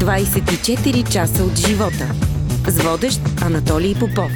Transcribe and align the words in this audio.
24 0.00 1.12
часа 1.12 1.44
от 1.44 1.58
живота. 1.58 2.14
С 2.68 2.82
водещ 2.82 3.20
Анатолий 3.40 3.94
Попов. 3.94 4.32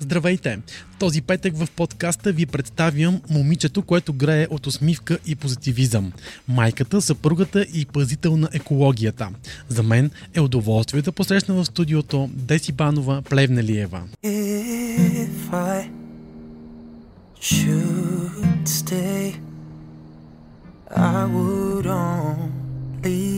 Здравейте! 0.00 0.58
Този 0.98 1.22
петък 1.22 1.56
в 1.56 1.68
подкаста 1.76 2.32
ви 2.32 2.46
представям 2.46 3.20
момичето, 3.30 3.82
което 3.82 4.12
грее 4.12 4.46
от 4.50 4.66
усмивка 4.66 5.18
и 5.26 5.36
позитивизъм. 5.36 6.12
Майката, 6.48 7.02
съпругата 7.02 7.66
и 7.74 7.86
пазител 7.86 8.36
на 8.36 8.48
екологията. 8.52 9.28
За 9.68 9.82
мен 9.82 10.10
е 10.34 10.40
удоволствие 10.40 11.02
да 11.02 11.12
посрещна 11.12 11.54
в 11.54 11.64
студиото 11.64 12.30
Деси 12.32 12.72
Банова 12.72 13.22
Плевнелиева. 13.22 14.02
If 14.24 15.50
I 15.52 15.88
should 17.40 18.64
stay, 18.64 19.34
I 20.96 21.26
would 21.34 21.86
only 21.86 23.37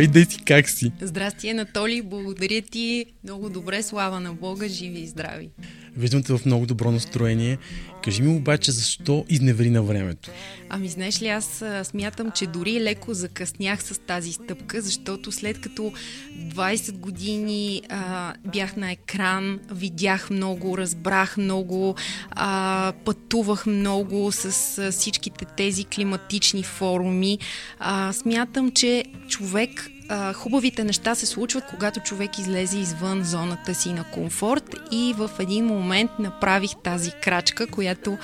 Здравей, 0.00 0.24
Деси, 0.24 0.44
как 0.44 0.68
си? 0.68 0.92
Здрасти, 1.00 1.48
Анатолий, 1.50 2.02
благодаря 2.02 2.62
ти. 2.62 3.06
Много 3.24 3.48
добре, 3.48 3.82
слава 3.82 4.20
на 4.20 4.32
Бога, 4.32 4.68
живи 4.68 5.00
и 5.00 5.06
здрави. 5.06 5.50
Виждам 5.96 6.22
те 6.22 6.32
в 6.32 6.46
много 6.46 6.66
добро 6.66 6.90
настроение. 6.90 7.58
Кажи 8.04 8.22
ми 8.22 8.36
обаче, 8.36 8.72
защо 8.72 9.24
изневери 9.28 9.70
на 9.70 9.82
времето? 9.82 10.30
Ами, 10.68 10.88
знаеш 10.88 11.22
ли, 11.22 11.28
аз 11.28 11.64
смятам, 11.82 12.30
че 12.30 12.46
дори 12.46 12.80
леко 12.80 13.14
закъснях 13.14 13.82
с 13.82 13.98
тази 13.98 14.32
стъпка, 14.32 14.80
защото 14.80 15.32
след 15.32 15.60
като 15.60 15.92
20 16.38 16.92
години 16.92 17.82
а, 17.88 18.34
бях 18.46 18.76
на 18.76 18.92
екран, 18.92 19.60
видях 19.72 20.30
много, 20.30 20.78
разбрах 20.78 21.36
много, 21.36 21.94
а, 22.30 22.92
пътувах 23.04 23.66
много 23.66 24.32
с 24.32 24.78
а, 24.78 24.92
всичките 24.92 25.44
тези 25.44 25.84
климатични 25.84 26.62
форуми, 26.62 27.38
а, 27.78 28.12
смятам, 28.12 28.72
че 28.72 29.04
човек 29.28 29.90
а, 30.10 30.32
хубавите 30.32 30.84
неща 30.84 31.14
се 31.14 31.26
случват, 31.26 31.64
когато 31.70 32.00
човек 32.00 32.38
излезе 32.38 32.78
извън 32.78 33.24
зоната 33.24 33.74
си 33.74 33.92
на 33.92 34.04
комфорт 34.04 34.76
и 34.90 35.14
в 35.16 35.30
един 35.38 35.64
момент 35.64 36.10
направих 36.18 36.70
тази 36.84 37.10
крачка, 37.10 37.66
която 37.66 38.18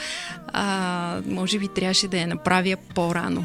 а, 0.47 1.21
може 1.27 1.59
би 1.59 1.69
трябваше 1.69 2.09
да 2.09 2.19
я 2.19 2.27
направя 2.27 2.77
по-рано. 2.95 3.45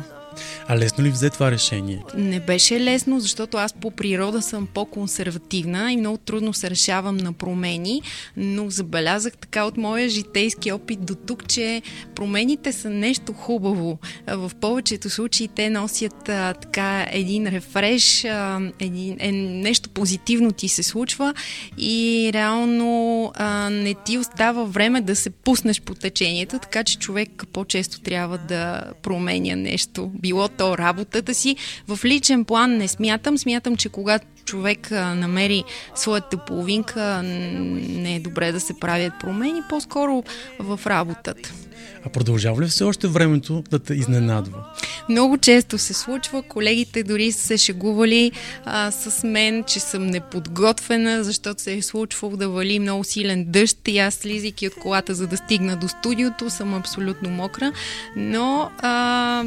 А 0.67 0.77
лесно 0.77 1.03
ли 1.03 1.09
взе 1.09 1.29
това 1.29 1.51
решение? 1.51 2.03
Не 2.17 2.39
беше 2.39 2.79
лесно, 2.79 3.19
защото 3.19 3.57
аз 3.57 3.73
по 3.73 3.91
природа 3.91 4.41
съм 4.41 4.67
по-консервативна 4.73 5.93
и 5.93 5.97
много 5.97 6.17
трудно 6.17 6.53
се 6.53 6.69
решавам 6.69 7.17
на 7.17 7.33
промени, 7.33 8.01
но 8.37 8.69
забелязах 8.69 9.37
така 9.37 9.63
от 9.63 9.77
моя 9.77 10.09
житейски 10.09 10.71
опит 10.71 11.05
до 11.05 11.15
тук, 11.15 11.47
че 11.47 11.81
промените 12.15 12.71
са 12.71 12.89
нещо 12.89 13.33
хубаво. 13.33 13.99
В 14.27 14.51
повечето 14.61 15.09
случаи 15.09 15.47
те 15.47 15.69
носят 15.69 16.29
а, 16.29 16.53
така 16.53 17.07
един 17.11 17.47
рефреш, 17.47 18.25
а, 18.25 18.59
един, 18.79 19.17
е, 19.19 19.31
нещо 19.31 19.89
позитивно 19.89 20.51
ти 20.51 20.67
се 20.67 20.83
случва 20.83 21.33
и 21.77 22.29
реално 22.33 23.31
а, 23.35 23.69
не 23.69 23.93
ти 23.93 24.17
остава 24.17 24.63
време 24.63 25.01
да 25.01 25.15
се 25.15 25.29
пуснеш 25.29 25.81
по 25.81 25.95
течението, 25.95 26.59
така 26.59 26.83
че 26.83 26.97
човек 26.97 27.43
по-често 27.53 28.01
трябва 28.01 28.37
да 28.37 28.83
променя 29.01 29.55
нещо 29.55 30.11
било 30.21 30.47
то 30.47 30.77
работата 30.77 31.33
си. 31.33 31.55
В 31.87 31.99
личен 32.05 32.45
план 32.45 32.77
не 32.77 32.87
смятам. 32.87 33.37
Смятам, 33.37 33.75
че 33.75 33.89
когато 33.89 34.25
човек 34.45 34.91
намери 34.91 35.63
своята 35.95 36.37
половинка, 36.37 37.21
не 37.23 38.15
е 38.15 38.19
добре 38.19 38.51
да 38.51 38.59
се 38.59 38.79
правят 38.79 39.13
промени, 39.19 39.61
по-скоро 39.69 40.23
в 40.59 40.79
работата. 40.87 41.53
А 42.05 42.09
продължава 42.09 42.61
ли 42.61 42.67
все 42.67 42.83
още 42.83 43.07
времето 43.07 43.63
да 43.71 43.79
те 43.79 43.93
изненадва? 43.93 44.57
Много 45.09 45.37
често 45.37 45.77
се 45.77 45.93
случва. 45.93 46.41
Колегите 46.41 47.03
дори 47.03 47.31
са 47.31 47.47
се 47.47 47.57
шегували 47.57 48.31
а, 48.65 48.91
с 48.91 49.27
мен, 49.27 49.63
че 49.63 49.79
съм 49.79 50.07
неподготвена, 50.07 51.23
защото 51.23 51.61
се 51.61 51.73
е 51.73 51.81
случвало 51.81 52.37
да 52.37 52.49
вали 52.49 52.79
много 52.79 53.03
силен 53.03 53.45
дъжд 53.47 53.87
и 53.87 53.99
аз 53.99 54.13
слизайки 54.13 54.67
от 54.67 54.75
колата, 54.75 55.15
за 55.15 55.27
да 55.27 55.37
стигна 55.37 55.77
до 55.77 55.87
студиото, 55.87 56.49
съм 56.49 56.73
абсолютно 56.73 57.29
мокра. 57.29 57.71
Но 58.15 58.69
а, 58.79 59.43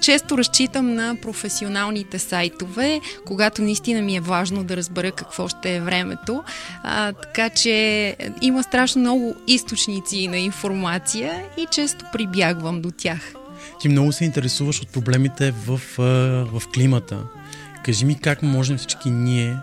често 0.00 0.38
разчитам 0.38 0.94
на 0.94 1.16
професионалните 1.22 2.18
сайтове, 2.18 3.00
когато 3.26 3.62
наистина 3.62 4.02
ми 4.02 4.16
е 4.16 4.20
важно 4.20 4.64
да 4.64 4.76
разбера 4.76 5.12
какво 5.12 5.48
ще 5.48 5.76
е 5.76 5.80
времето. 5.80 6.44
А, 6.82 7.12
така 7.12 7.50
че 7.50 8.16
има 8.42 8.62
страшно 8.62 9.00
много 9.00 9.34
източници 9.46 10.28
на 10.28 10.38
информация 10.38 11.44
и 11.58 11.66
често 11.70 12.04
прибягвам 12.12 12.82
до 12.82 12.90
тях. 12.90 13.34
Ти 13.80 13.88
много 13.88 14.12
се 14.12 14.24
интересуваш 14.24 14.80
от 14.80 14.88
проблемите 14.88 15.54
в, 15.66 15.80
в 16.52 16.62
климата. 16.74 17.18
Кажи 17.84 18.04
ми 18.04 18.18
как 18.20 18.42
можем 18.42 18.78
всички 18.78 19.10
ние 19.10 19.56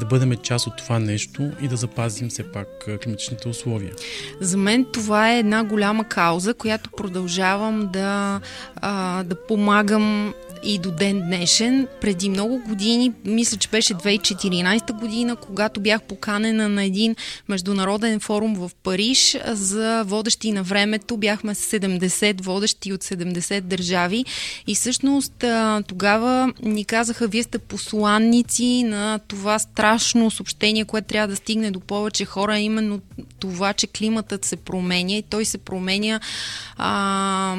да 0.00 0.06
бъдем 0.06 0.36
част 0.36 0.66
от 0.66 0.76
това 0.76 0.98
нещо 0.98 1.50
и 1.60 1.68
да 1.68 1.76
запазим 1.76 2.28
все 2.28 2.52
пак 2.52 2.68
климатичните 3.04 3.48
условия. 3.48 3.92
За 4.40 4.56
мен 4.56 4.86
това 4.92 5.32
е 5.32 5.38
една 5.38 5.64
голяма 5.64 6.04
кауза, 6.04 6.54
която 6.54 6.90
продължавам 6.96 7.88
да, 7.92 8.40
а, 8.76 9.22
да 9.22 9.46
помагам 9.46 10.34
и 10.64 10.78
до 10.78 10.90
ден 10.90 11.20
днешен. 11.20 11.88
Преди 12.00 12.28
много 12.28 12.58
години, 12.68 13.12
мисля, 13.24 13.56
че 13.56 13.68
беше 13.68 13.94
2014 13.94 15.00
година, 15.00 15.36
когато 15.36 15.80
бях 15.80 16.02
поканена 16.02 16.68
на 16.68 16.84
един 16.84 17.16
международен 17.48 18.20
форум 18.20 18.54
в 18.54 18.70
Париж 18.82 19.38
за 19.46 20.02
водещи 20.06 20.52
на 20.52 20.62
времето. 20.62 21.16
Бяхме 21.16 21.54
70 21.54 22.42
водещи 22.42 22.92
от 22.92 23.04
70 23.04 23.60
държави 23.60 24.24
и 24.66 24.74
всъщност 24.74 25.44
тогава 25.86 26.52
ни 26.62 26.84
казаха, 26.84 27.28
вие 27.28 27.42
сте 27.42 27.58
посланници 27.58 28.82
на 28.82 29.20
това 29.28 29.58
страшно 29.58 30.30
съобщение, 30.30 30.84
което 30.84 31.08
трябва 31.08 31.28
да 31.28 31.36
стигне 31.36 31.70
до 31.70 31.80
повече 31.80 32.24
хора, 32.24 32.58
именно 32.58 33.00
това, 33.38 33.72
че 33.72 33.86
климатът 33.86 34.44
се 34.44 34.56
променя 34.56 35.14
и 35.14 35.22
той 35.22 35.44
се 35.44 35.58
променя 35.58 36.20
а, 36.76 37.56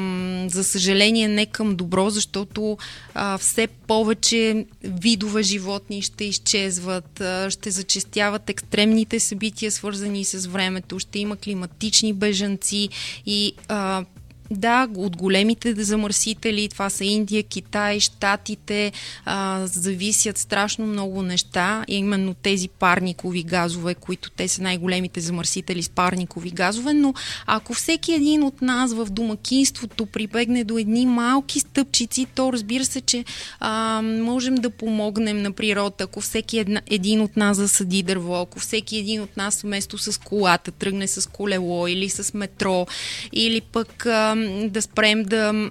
за 0.48 0.64
съжаление 0.64 1.28
не 1.28 1.46
към 1.46 1.76
добро, 1.76 2.10
защото 2.10 2.78
а, 3.14 3.38
все 3.38 3.66
повече 3.66 4.66
видове 4.84 5.42
животни 5.42 6.02
ще 6.02 6.24
изчезват, 6.24 7.20
а, 7.20 7.50
ще 7.50 7.70
зачестяват 7.70 8.50
екстремните 8.50 9.20
събития, 9.20 9.70
свързани 9.70 10.24
с 10.24 10.46
времето, 10.46 10.98
ще 10.98 11.18
има 11.18 11.36
климатични 11.36 12.12
бежанци 12.12 12.88
и 13.26 13.52
а, 13.68 14.04
да, 14.50 14.88
от 14.96 15.16
големите 15.16 15.74
замърсители, 15.84 16.68
това 16.68 16.90
са 16.90 17.04
Индия, 17.04 17.42
Китай, 17.42 18.00
Штатите, 18.00 18.92
а, 19.24 19.62
зависят 19.66 20.38
страшно 20.38 20.86
много 20.86 21.22
неща, 21.22 21.84
именно 21.88 22.34
тези 22.34 22.68
парникови 22.68 23.42
газове, 23.42 23.94
които 23.94 24.30
те 24.30 24.48
са 24.48 24.62
най-големите 24.62 25.20
замърсители 25.20 25.82
с 25.82 25.88
парникови 25.88 26.50
газове, 26.50 26.92
но 26.94 27.14
ако 27.46 27.74
всеки 27.74 28.12
един 28.12 28.42
от 28.42 28.62
нас 28.62 28.94
в 28.94 29.06
домакинството 29.10 30.06
прибегне 30.06 30.64
до 30.64 30.78
едни 30.78 31.06
малки 31.06 31.60
стъпчици, 31.60 32.26
то 32.34 32.52
разбира 32.52 32.84
се, 32.84 33.00
че 33.00 33.24
а, 33.60 34.02
можем 34.02 34.54
да 34.54 34.70
помогнем 34.70 35.42
на 35.42 35.52
природа, 35.52 36.04
ако 36.04 36.20
всеки 36.20 36.58
една, 36.58 36.80
един 36.86 37.20
от 37.20 37.36
нас 37.36 37.56
засади 37.56 38.02
дърво, 38.02 38.34
ако 38.34 38.58
всеки 38.58 38.96
един 38.96 39.22
от 39.22 39.36
нас 39.36 39.62
вместо 39.62 39.98
с 39.98 40.20
колата 40.20 40.70
тръгне 40.70 41.08
с 41.08 41.30
колело 41.30 41.86
или 41.86 42.08
с 42.08 42.34
метро, 42.34 42.86
или 43.32 43.60
пък 43.60 44.06
а, 44.06 44.33
да 44.68 44.82
спрем 44.82 45.22
да, 45.22 45.70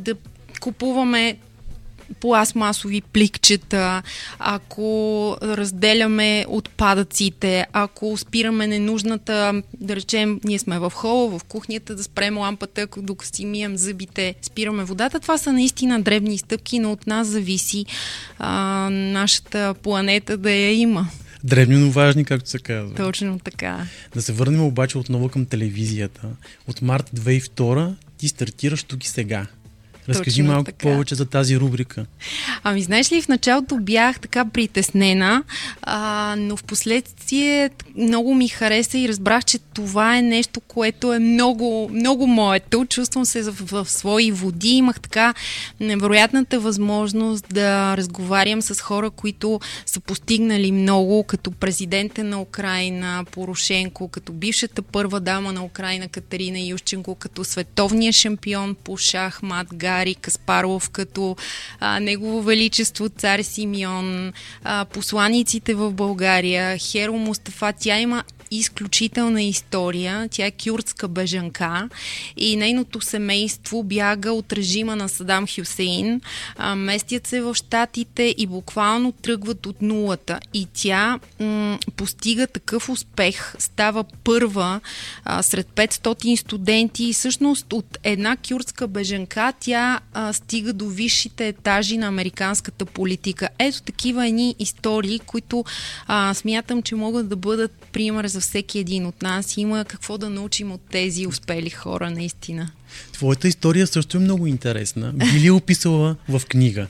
да 0.00 0.14
купуваме 0.60 1.36
пластмасови 2.20 3.00
пликчета, 3.00 4.02
ако 4.38 5.36
разделяме 5.42 6.46
отпадъците, 6.48 7.66
ако 7.72 8.16
спираме 8.16 8.66
ненужната, 8.66 9.62
да 9.80 9.96
речем, 9.96 10.40
ние 10.44 10.58
сме 10.58 10.78
в 10.78 10.92
хола, 10.94 11.38
в 11.38 11.44
кухнята, 11.44 11.94
да 11.94 12.02
спрем 12.02 12.38
лампата, 12.38 12.86
докато 12.96 13.36
си 13.36 13.44
мием 13.44 13.76
зъбите, 13.76 14.34
спираме 14.42 14.84
водата. 14.84 15.20
Това 15.20 15.38
са 15.38 15.52
наистина 15.52 16.02
дребни 16.02 16.38
стъпки, 16.38 16.78
но 16.78 16.92
от 16.92 17.06
нас 17.06 17.26
зависи 17.26 17.86
а, 18.38 18.88
нашата 18.90 19.74
планета 19.82 20.36
да 20.36 20.50
я 20.50 20.72
има. 20.72 21.08
Древни, 21.44 21.76
но 21.76 21.90
важни, 21.90 22.24
както 22.24 22.50
се 22.50 22.58
казва. 22.58 22.94
Точно 22.94 23.38
така. 23.38 23.86
Да 24.14 24.22
се 24.22 24.32
върнем 24.32 24.64
обаче 24.64 24.98
отново 24.98 25.28
към 25.28 25.46
телевизията. 25.46 26.28
От 26.66 26.82
март 26.82 27.10
2002 27.16 27.94
ти 28.18 28.28
стартираш 28.28 28.82
тук 28.82 29.04
и 29.04 29.08
сега. 29.08 29.46
Разкажи 30.10 30.40
Точно 30.40 30.52
малко 30.52 30.64
така. 30.64 30.88
повече 30.88 31.14
за 31.14 31.26
тази 31.26 31.58
рубрика. 31.58 32.06
Ами, 32.62 32.82
знаеш 32.82 33.12
ли, 33.12 33.22
в 33.22 33.28
началото 33.28 33.76
бях 33.76 34.20
така 34.20 34.44
притеснена, 34.44 35.42
а, 35.82 36.34
но 36.38 36.56
в 36.56 36.64
последствие 36.64 37.70
много 37.96 38.34
ми 38.34 38.48
хареса 38.48 38.98
и 38.98 39.08
разбрах, 39.08 39.44
че 39.44 39.58
това 39.58 40.16
е 40.16 40.22
нещо, 40.22 40.60
което 40.60 41.12
е 41.12 41.18
много, 41.18 41.90
много 41.92 42.26
моето. 42.26 42.86
Чувствам 42.88 43.24
се 43.24 43.42
в, 43.42 43.52
в 43.70 43.90
свои 43.90 44.32
води. 44.32 44.68
Имах 44.68 45.00
така 45.00 45.34
невероятната 45.80 46.60
възможност 46.60 47.46
да 47.50 47.96
разговарям 47.96 48.62
с 48.62 48.80
хора, 48.80 49.10
които 49.10 49.60
са 49.86 50.00
постигнали 50.00 50.72
много, 50.72 51.24
като 51.24 51.50
президента 51.50 52.24
на 52.24 52.40
Украина 52.42 53.24
Порошенко, 53.30 54.08
като 54.08 54.32
бившата 54.32 54.82
първа 54.82 55.20
дама 55.20 55.52
на 55.52 55.64
Украина 55.64 56.08
Катерина 56.08 56.58
Ющенко, 56.58 57.14
като 57.14 57.44
световния 57.44 58.12
шампион 58.12 58.76
по 58.84 58.96
шахмат 58.96 59.66
Гари 60.00 60.14
Каспаров, 60.14 60.90
като 60.90 61.36
а, 61.80 62.00
Негово 62.00 62.42
Величество 62.42 63.08
цар 63.08 63.40
Симеон, 63.40 64.32
а, 64.64 64.84
посланиците 64.84 65.74
в 65.74 65.92
България, 65.92 66.78
Херо 66.78 67.12
Мустафа. 67.12 67.72
Тя 67.72 67.98
има 67.98 68.24
изключителна 68.50 69.42
история. 69.42 70.28
Тя 70.30 70.46
е 70.46 70.52
кюртска 70.64 71.08
бежанка 71.08 71.88
и 72.36 72.56
нейното 72.56 73.00
семейство 73.00 73.82
бяга 73.82 74.32
от 74.32 74.52
режима 74.52 74.96
на 74.96 75.08
Садам 75.08 75.46
Хюсейн, 75.46 76.20
а, 76.56 76.74
местят 76.74 77.26
се 77.26 77.40
в 77.40 77.54
Штатите 77.54 78.34
и 78.38 78.46
буквално 78.46 79.12
тръгват 79.12 79.66
от 79.66 79.82
нулата. 79.82 80.40
И 80.54 80.66
тя 80.74 81.18
м- 81.40 81.78
постига 81.96 82.46
такъв 82.46 82.88
успех, 82.88 83.54
става 83.58 84.04
първа 84.24 84.80
а, 85.24 85.42
сред 85.42 85.66
500 85.66 86.36
студенти 86.36 87.04
и 87.04 87.12
всъщност 87.12 87.72
от 87.72 87.98
една 88.04 88.36
кюртска 88.36 88.88
бежанка 88.88 89.52
тя 89.60 90.00
а, 90.12 90.32
стига 90.32 90.72
до 90.72 90.86
висшите 90.86 91.48
етажи 91.48 91.98
на 91.98 92.06
американската 92.06 92.86
политика. 92.86 93.48
Ето 93.58 93.82
такива 93.82 94.26
едни 94.26 94.54
истории, 94.58 95.18
които 95.18 95.64
а, 96.06 96.34
смятам, 96.34 96.82
че 96.82 96.94
могат 96.94 97.28
да 97.28 97.36
бъдат 97.36 97.72
пример 97.92 98.26
за 98.26 98.39
всеки 98.40 98.78
един 98.78 99.06
от 99.06 99.22
нас. 99.22 99.56
Има 99.56 99.84
какво 99.84 100.18
да 100.18 100.30
научим 100.30 100.72
от 100.72 100.80
тези 100.90 101.26
успели 101.26 101.70
хора, 101.70 102.10
наистина. 102.10 102.70
Твоята 103.12 103.48
история 103.48 103.86
също 103.86 104.16
е 104.16 104.20
много 104.20 104.46
интересна. 104.46 105.12
Би 105.12 105.40
ли 105.40 105.50
описала 105.50 106.16
в 106.28 106.42
книга? 106.48 106.86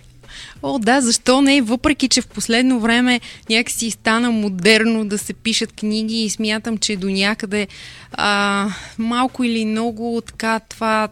О, 0.62 0.78
да, 0.78 1.00
защо 1.00 1.42
не? 1.42 1.62
Въпреки, 1.62 2.08
че 2.08 2.22
в 2.22 2.26
последно 2.26 2.80
време 2.80 3.20
някакси 3.50 3.90
стана 3.90 4.30
модерно 4.30 5.04
да 5.04 5.18
се 5.18 5.32
пишат 5.32 5.72
книги 5.72 6.24
и 6.24 6.30
смятам, 6.30 6.78
че 6.78 6.96
до 6.96 7.10
някъде 7.10 7.68
а, 8.12 8.68
малко 8.98 9.44
или 9.44 9.64
много 9.64 10.22
така 10.26 10.60
това 10.60 11.08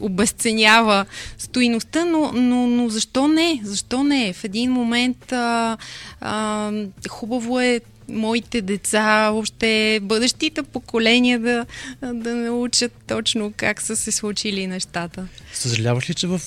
обесценява 0.00 1.06
стоиността, 1.38 2.04
но, 2.04 2.32
но, 2.32 2.66
но 2.66 2.88
защо 2.88 3.28
не? 3.28 3.60
Защо 3.64 4.04
не? 4.04 4.32
В 4.32 4.44
един 4.44 4.72
момент 4.72 5.32
а, 5.32 5.76
а, 6.20 6.72
хубаво 7.08 7.60
е 7.60 7.80
моите 8.08 8.62
деца, 8.62 9.30
въобще 9.30 10.00
бъдещите 10.02 10.62
поколения 10.62 11.38
да, 11.38 11.66
да 12.14 12.34
научат 12.34 12.92
точно 13.06 13.52
как 13.56 13.82
са 13.82 13.96
се 13.96 14.12
случили 14.12 14.66
нещата. 14.66 15.28
Съжаляваш 15.52 16.10
ли, 16.10 16.14
че 16.14 16.26
в 16.26 16.40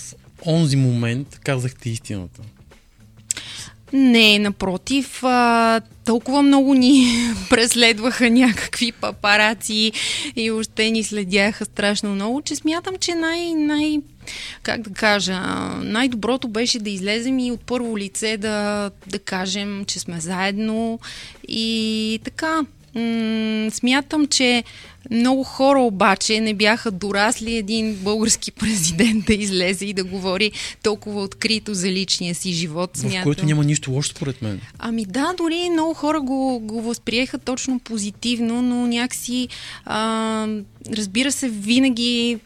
онзи 0.45 0.75
момент 0.75 1.39
казахте 1.43 1.89
истината? 1.89 2.41
Не, 3.93 4.39
напротив, 4.39 5.23
а, 5.23 5.81
толкова 6.05 6.41
много 6.41 6.73
ни 6.73 7.05
преследваха 7.49 8.29
някакви 8.29 8.91
папараци 8.91 9.91
и 10.35 10.51
още 10.51 10.91
ни 10.91 11.03
следяха 11.03 11.65
страшно 11.65 12.15
много, 12.15 12.41
че 12.41 12.55
смятам, 12.55 12.95
че 12.99 13.15
най- 13.15 13.53
най- 13.53 13.99
как 14.63 14.81
да 14.81 14.89
кажа, 14.89 15.41
най-доброто 15.83 16.47
беше 16.47 16.79
да 16.79 16.89
излезем 16.89 17.39
и 17.39 17.51
от 17.51 17.61
първо 17.61 17.97
лице 17.97 18.37
да, 18.37 18.91
да 19.07 19.19
кажем, 19.19 19.85
че 19.85 19.99
сме 19.99 20.19
заедно 20.19 20.99
и 21.47 22.19
така. 22.23 22.61
М- 22.95 23.71
смятам, 23.71 24.27
че 24.27 24.63
много 25.11 25.43
хора 25.43 25.79
обаче 25.79 26.39
не 26.39 26.53
бяха 26.53 26.91
дорасли 26.91 27.55
един 27.55 27.95
български 27.95 28.51
президент 28.59 29.25
да 29.25 29.33
излезе 29.33 29.85
и 29.85 29.93
да 29.93 30.03
говори 30.03 30.51
толкова 30.83 31.21
открито 31.21 31.73
за 31.73 31.87
личния 31.87 32.35
си 32.35 32.51
живот. 32.51 32.97
В 32.97 32.99
Смятам. 32.99 33.23
което 33.23 33.45
няма 33.45 33.63
нищо 33.63 33.91
лошо 33.91 34.09
според 34.09 34.41
мен. 34.41 34.61
Ами 34.79 35.05
да, 35.05 35.33
дори 35.37 35.69
много 35.69 35.93
хора 35.93 36.21
го, 36.21 36.59
го 36.59 36.81
възприеха 36.81 37.37
точно 37.37 37.79
позитивно, 37.79 38.61
но 38.61 38.87
някакси, 38.87 39.47
а, 39.85 40.47
разбира 40.97 41.31
се, 41.31 41.49
винаги 41.49 42.39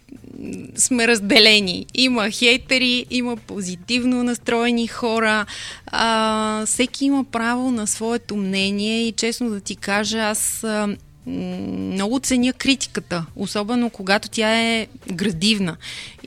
сме 0.75 1.07
разделени. 1.07 1.85
Има 1.93 2.29
хейтери, 2.29 3.05
има 3.09 3.37
позитивно 3.37 4.23
настроени 4.23 4.87
хора. 4.87 5.45
А, 5.87 6.65
всеки 6.65 7.05
има 7.05 7.23
право 7.23 7.71
на 7.71 7.87
своето 7.87 8.35
мнение 8.35 9.07
и 9.07 9.11
честно 9.11 9.49
да 9.49 9.59
ти 9.59 9.75
кажа, 9.75 10.17
аз 10.17 10.63
а, 10.63 10.95
много 11.27 12.19
ценя 12.19 12.53
критиката, 12.53 13.25
особено 13.35 13.89
когато 13.89 14.29
тя 14.29 14.61
е 14.61 14.87
градивна. 15.11 15.77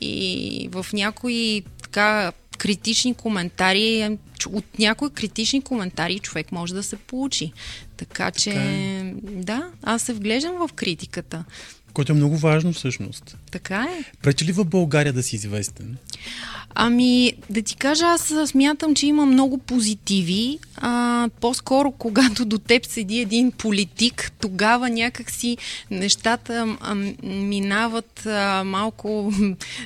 И 0.00 0.68
в 0.72 0.86
някои 0.92 1.62
така 1.82 2.32
критични 2.58 3.14
коментари, 3.14 4.18
от 4.52 4.78
някои 4.78 5.10
критични 5.10 5.62
коментари 5.62 6.18
човек 6.18 6.52
може 6.52 6.74
да 6.74 6.82
се 6.82 6.96
получи. 6.96 7.52
Така 7.96 8.30
че, 8.30 8.50
Така 8.50 8.60
е. 8.60 9.14
да, 9.22 9.68
аз 9.82 10.02
се 10.02 10.12
вглеждам 10.12 10.68
в 10.68 10.72
критиката. 10.72 11.44
Което 11.92 12.12
е 12.12 12.14
много 12.14 12.36
важно 12.36 12.72
всъщност. 12.72 13.36
Така 13.50 13.88
е. 13.98 14.04
Пречи 14.22 14.44
ли 14.44 14.52
в 14.52 14.64
България 14.64 15.12
да 15.12 15.22
си 15.22 15.36
известен? 15.36 15.96
Ами, 16.74 17.32
да 17.50 17.62
ти 17.62 17.76
кажа, 17.76 18.04
аз 18.06 18.34
смятам, 18.46 18.94
че 18.94 19.06
има 19.06 19.26
много 19.26 19.58
позитиви. 19.58 20.58
А, 20.76 21.28
по-скоро, 21.40 21.90
когато 21.90 22.44
до 22.44 22.58
теб 22.58 22.86
седи 22.86 23.18
един 23.18 23.52
политик, 23.52 24.32
тогава 24.40 24.90
някакси 24.90 25.56
нещата 25.90 26.76
а, 26.80 26.94
минават 27.24 28.26
а, 28.26 28.64
малко, 28.64 29.32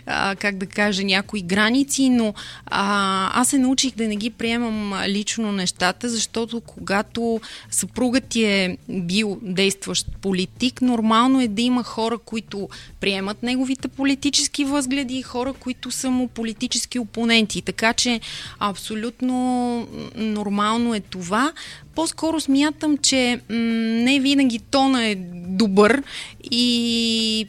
а, 0.06 0.36
как 0.36 0.56
да 0.56 0.66
кажа, 0.66 1.04
някои 1.04 1.42
граници, 1.42 2.10
но 2.10 2.34
а, 2.66 3.40
аз 3.40 3.48
се 3.48 3.58
научих 3.58 3.94
да 3.94 4.08
не 4.08 4.16
ги 4.16 4.30
приемам 4.30 5.02
лично 5.06 5.52
нещата, 5.52 6.08
защото 6.08 6.60
когато 6.60 7.40
съпругът 7.70 8.24
ти 8.24 8.44
е 8.44 8.78
бил 8.88 9.38
действащ 9.42 10.06
политик, 10.20 10.82
нормално 10.82 11.40
е 11.40 11.48
да 11.48 11.62
има 11.62 11.82
хора, 11.82 12.01
които 12.18 12.68
приемат 13.00 13.42
неговите 13.42 13.88
политически 13.88 14.64
възгледи 14.64 15.18
и 15.18 15.22
хора, 15.22 15.52
които 15.52 15.90
са 15.90 16.10
му 16.10 16.28
политически 16.28 16.98
опоненти. 16.98 17.62
Така 17.62 17.92
че 17.92 18.20
абсолютно 18.58 19.88
нормално 20.16 20.94
е 20.94 21.00
това. 21.00 21.52
По-скоро 21.94 22.40
смятам, 22.40 22.98
че 22.98 23.40
м- 23.50 23.56
не 24.04 24.20
винаги 24.20 24.58
тона 24.58 25.04
е 25.04 25.14
добър 25.48 26.02
и 26.50 27.46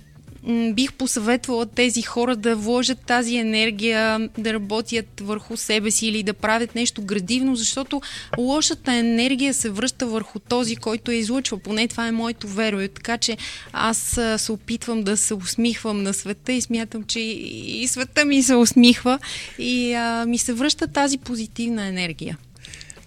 бих 0.74 0.94
посъветвала 0.94 1.66
тези 1.66 2.02
хора 2.02 2.36
да 2.36 2.56
вложат 2.56 3.00
тази 3.00 3.36
енергия, 3.36 4.30
да 4.38 4.54
работят 4.54 5.22
върху 5.22 5.58
себе 5.58 5.92
си 5.92 6.08
или 6.08 6.24
да 6.24 6.34
правят 6.34 6.76
нещо 6.76 7.02
градивно, 7.02 7.56
защото 7.56 8.02
лошата 8.38 8.94
енергия 8.94 9.54
се 9.54 9.70
връща 9.70 10.06
върху 10.06 10.40
този, 10.40 10.76
който 10.76 11.12
я 11.12 11.18
излъчва. 11.18 11.58
Поне 11.58 11.88
това 11.88 12.08
е 12.08 12.12
моето 12.12 12.48
верою. 12.48 12.90
Така 12.90 13.18
че 13.18 13.38
аз 13.74 14.20
се 14.38 14.52
опитвам 14.52 15.04
да 15.04 15.18
се 15.18 15.34
усмихвам 15.34 16.04
на 16.04 16.14
света 16.14 16.54
и 16.54 16.62
смятам, 16.62 17.04
че 17.04 17.20
и 17.20 17.88
света 17.88 18.26
ми 18.26 18.44
се 18.44 18.56
усмихва 18.56 19.20
и 19.60 19.94
а, 19.94 20.26
ми 20.26 20.38
се 20.38 20.54
връща 20.54 20.88
тази 20.88 21.18
позитивна 21.18 21.88
енергия. 21.88 22.38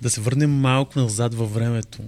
Да 0.02 0.10
се 0.10 0.20
върнем 0.20 0.50
малко 0.50 0.98
назад 0.98 1.34
във 1.34 1.54
времето 1.54 1.98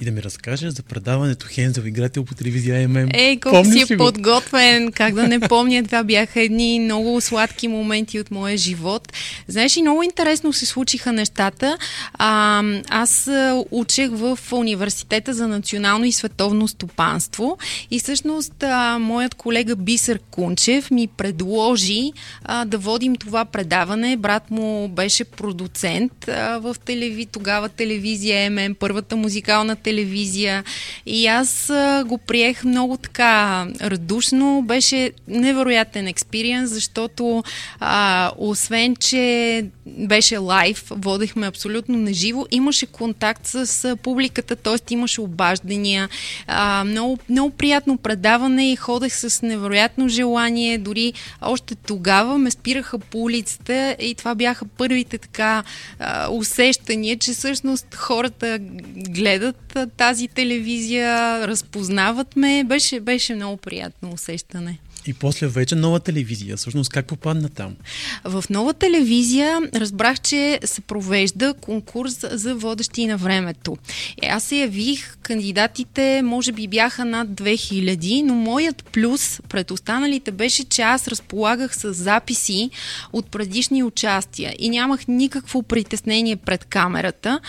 и 0.00 0.04
да 0.04 0.10
ми 0.10 0.22
разкажеш 0.22 0.70
за 0.70 0.82
предаването 0.82 1.46
Хензел, 1.50 1.82
игрател 1.82 2.24
по 2.24 2.34
телевизия 2.34 2.88
ММ. 2.88 3.08
Ей, 3.14 3.40
колко 3.40 3.62
Помниш 3.62 3.86
си 3.86 3.96
го? 3.96 4.04
подготвен, 4.04 4.92
как 4.92 5.14
да 5.14 5.28
не 5.28 5.40
помня, 5.40 5.84
това 5.84 6.04
бяха 6.04 6.40
едни 6.40 6.80
много 6.80 7.20
сладки 7.20 7.68
моменти 7.68 8.20
от 8.20 8.30
моя 8.30 8.56
живот. 8.56 9.12
Знаеш, 9.48 9.76
и 9.76 9.82
много 9.82 10.02
интересно 10.02 10.52
се 10.52 10.66
случиха 10.66 11.12
нещата. 11.12 11.78
А, 12.14 12.62
аз 12.88 13.30
учех 13.70 14.10
в 14.10 14.38
Университета 14.52 15.34
за 15.34 15.48
национално 15.48 16.04
и 16.04 16.12
световно 16.12 16.68
стопанство 16.68 17.58
и 17.90 17.98
всъщност 17.98 18.62
а, 18.62 18.98
моят 18.98 19.34
колега 19.34 19.76
Бисер 19.76 20.18
Кунчев 20.30 20.90
ми 20.90 21.06
предложи 21.06 22.12
а, 22.44 22.64
да 22.64 22.78
водим 22.78 23.16
това 23.16 23.44
предаване. 23.44 24.16
Брат 24.16 24.50
му 24.50 24.88
беше 24.88 25.24
продуцент 25.24 26.28
а, 26.28 26.58
в 26.58 26.76
телеви... 26.84 27.26
тогава 27.26 27.68
телевизия 27.68 28.50
ММ, 28.50 28.74
първата 28.74 29.16
музикална 29.16 29.76
телевизия. 29.84 30.64
И 31.06 31.26
аз 31.26 31.72
го 32.06 32.18
приех 32.18 32.64
много 32.64 32.96
така 32.96 33.66
радушно. 33.80 34.62
Беше 34.62 35.10
невероятен 35.28 36.06
експириенс, 36.06 36.70
защото 36.70 37.44
а, 37.80 38.30
освен, 38.38 38.96
че 38.96 39.64
беше 39.86 40.36
лайв, 40.36 40.84
водехме 40.90 41.46
абсолютно 41.46 41.98
наживо, 41.98 42.46
имаше 42.50 42.86
контакт 42.86 43.46
с 43.46 43.96
публиката, 44.02 44.56
т.е. 44.56 44.94
имаше 44.94 45.20
обаждания. 45.20 46.08
А, 46.46 46.84
много, 46.84 47.18
много 47.28 47.50
приятно 47.50 47.96
предаване 47.96 48.72
и 48.72 48.76
ходех 48.76 49.14
с 49.14 49.42
невероятно 49.42 50.08
желание. 50.08 50.78
Дори 50.78 51.12
още 51.42 51.74
тогава 51.74 52.38
ме 52.38 52.50
спираха 52.50 52.98
по 52.98 53.22
улицата 53.22 53.96
и 54.00 54.14
това 54.14 54.34
бяха 54.34 54.64
първите 54.64 55.18
така 55.18 55.62
а, 55.98 56.30
усещания, 56.30 57.18
че 57.18 57.32
всъщност 57.32 57.94
хората 57.94 58.58
гледат 58.96 59.73
тази 59.96 60.28
телевизия, 60.28 61.38
разпознават 61.48 62.36
ме. 62.36 62.64
Беше, 62.66 63.00
беше 63.00 63.34
много 63.34 63.56
приятно 63.56 64.12
усещане. 64.12 64.78
И 65.06 65.14
после 65.14 65.46
вече 65.46 65.74
нова 65.74 66.00
телевизия. 66.00 66.56
Всъщност 66.56 66.90
как 66.90 67.06
попадна 67.06 67.48
там? 67.48 67.76
В 68.24 68.44
нова 68.50 68.74
телевизия 68.74 69.60
разбрах, 69.74 70.20
че 70.20 70.60
се 70.64 70.80
провежда 70.80 71.54
конкурс 71.60 72.24
за 72.32 72.54
водещи 72.54 73.06
на 73.06 73.16
времето. 73.16 73.76
Е, 74.22 74.26
аз 74.26 74.44
се 74.44 74.56
явих, 74.56 75.16
кандидатите 75.16 76.22
може 76.24 76.52
би 76.52 76.68
бяха 76.68 77.04
над 77.04 77.28
2000, 77.28 78.22
но 78.22 78.34
моят 78.34 78.84
плюс 78.84 79.40
пред 79.48 79.70
останалите 79.70 80.30
беше, 80.30 80.64
че 80.64 80.82
аз 80.82 81.08
разполагах 81.08 81.76
с 81.76 81.94
записи 81.94 82.70
от 83.12 83.30
предишни 83.30 83.82
участия 83.82 84.54
и 84.58 84.68
нямах 84.68 85.08
никакво 85.08 85.62
притеснение 85.62 86.36
пред 86.36 86.64
камерата. 86.64 87.40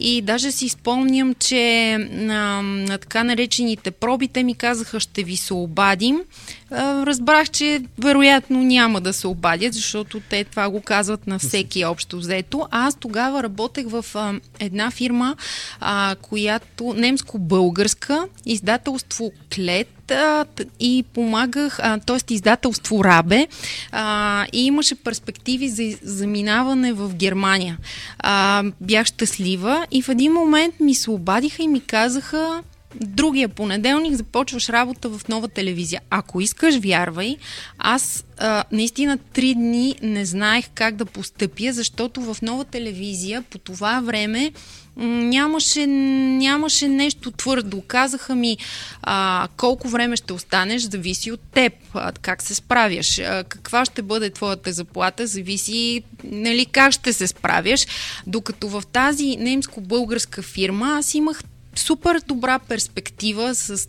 И 0.00 0.22
даже 0.22 0.52
си 0.52 0.68
спомням, 0.68 1.34
че 1.34 1.96
на, 2.10 2.62
на 2.62 2.98
така 2.98 3.24
наречените 3.24 3.90
пробите 3.90 4.42
ми 4.42 4.54
казаха, 4.54 5.00
ще 5.00 5.22
ви 5.22 5.36
се 5.36 5.54
обадим 5.54 6.20
разбрах, 6.76 7.50
че 7.50 7.82
вероятно 7.98 8.62
няма 8.62 9.00
да 9.00 9.12
се 9.12 9.26
обадят, 9.26 9.74
защото 9.74 10.20
те 10.30 10.44
това 10.44 10.70
го 10.70 10.80
казват 10.80 11.26
на 11.26 11.38
всеки 11.38 11.84
общо 11.84 12.18
взето. 12.18 12.68
Аз 12.70 12.94
тогава 12.94 13.42
работех 13.42 13.86
в 13.88 14.04
а, 14.14 14.34
една 14.58 14.90
фирма, 14.90 15.36
а, 15.80 16.16
която 16.22 16.94
немско-българска, 16.96 18.24
издателство 18.46 19.32
Клет, 19.54 19.94
и 20.80 21.04
помагах, 21.14 21.78
т.е. 22.06 22.34
издателство 22.34 23.04
Рабе 23.04 23.46
а, 23.92 24.46
и 24.52 24.66
имаше 24.66 24.94
перспективи 24.94 25.68
за 25.68 25.96
заминаване 26.02 26.92
в 26.92 27.14
Германия. 27.14 27.78
А, 28.18 28.64
бях 28.80 29.06
щастлива 29.06 29.86
и 29.90 30.02
в 30.02 30.08
един 30.08 30.32
момент 30.32 30.80
ми 30.80 30.94
се 30.94 31.10
обадиха 31.10 31.62
и 31.62 31.68
ми 31.68 31.80
казаха 31.80 32.62
другия 33.00 33.48
понеделник 33.48 34.14
започваш 34.14 34.68
работа 34.68 35.08
в 35.08 35.28
нова 35.28 35.48
телевизия. 35.48 36.00
Ако 36.10 36.40
искаш, 36.40 36.76
вярвай, 36.76 37.36
аз 37.78 38.24
а, 38.38 38.64
наистина 38.72 39.18
три 39.18 39.54
дни 39.54 39.94
не 40.02 40.24
знаех 40.24 40.64
как 40.74 40.96
да 40.96 41.04
постъпя, 41.06 41.72
защото 41.72 42.20
в 42.20 42.42
нова 42.42 42.64
телевизия 42.64 43.42
по 43.42 43.58
това 43.58 44.00
време 44.00 44.52
нямаше, 44.96 45.86
нямаше 45.86 46.88
нещо 46.88 47.30
твърдо. 47.30 47.82
Казаха 47.86 48.34
ми 48.34 48.56
а, 49.02 49.48
колко 49.56 49.88
време 49.88 50.16
ще 50.16 50.32
останеш, 50.32 50.82
зависи 50.82 51.32
от 51.32 51.40
теб, 51.40 51.72
а, 51.94 52.12
как 52.12 52.42
се 52.42 52.54
справяш, 52.54 53.18
а, 53.18 53.44
каква 53.44 53.84
ще 53.84 54.02
бъде 54.02 54.30
твоята 54.30 54.72
заплата, 54.72 55.26
зависи 55.26 56.02
нали, 56.24 56.66
как 56.66 56.92
ще 56.92 57.12
се 57.12 57.26
справяш. 57.26 57.86
Докато 58.26 58.68
в 58.68 58.82
тази 58.92 59.36
немско-българска 59.36 60.42
фирма 60.42 60.96
аз 60.98 61.14
имах 61.14 61.42
супер 61.78 62.20
добра 62.26 62.58
перспектива 62.58 63.54
с 63.54 63.88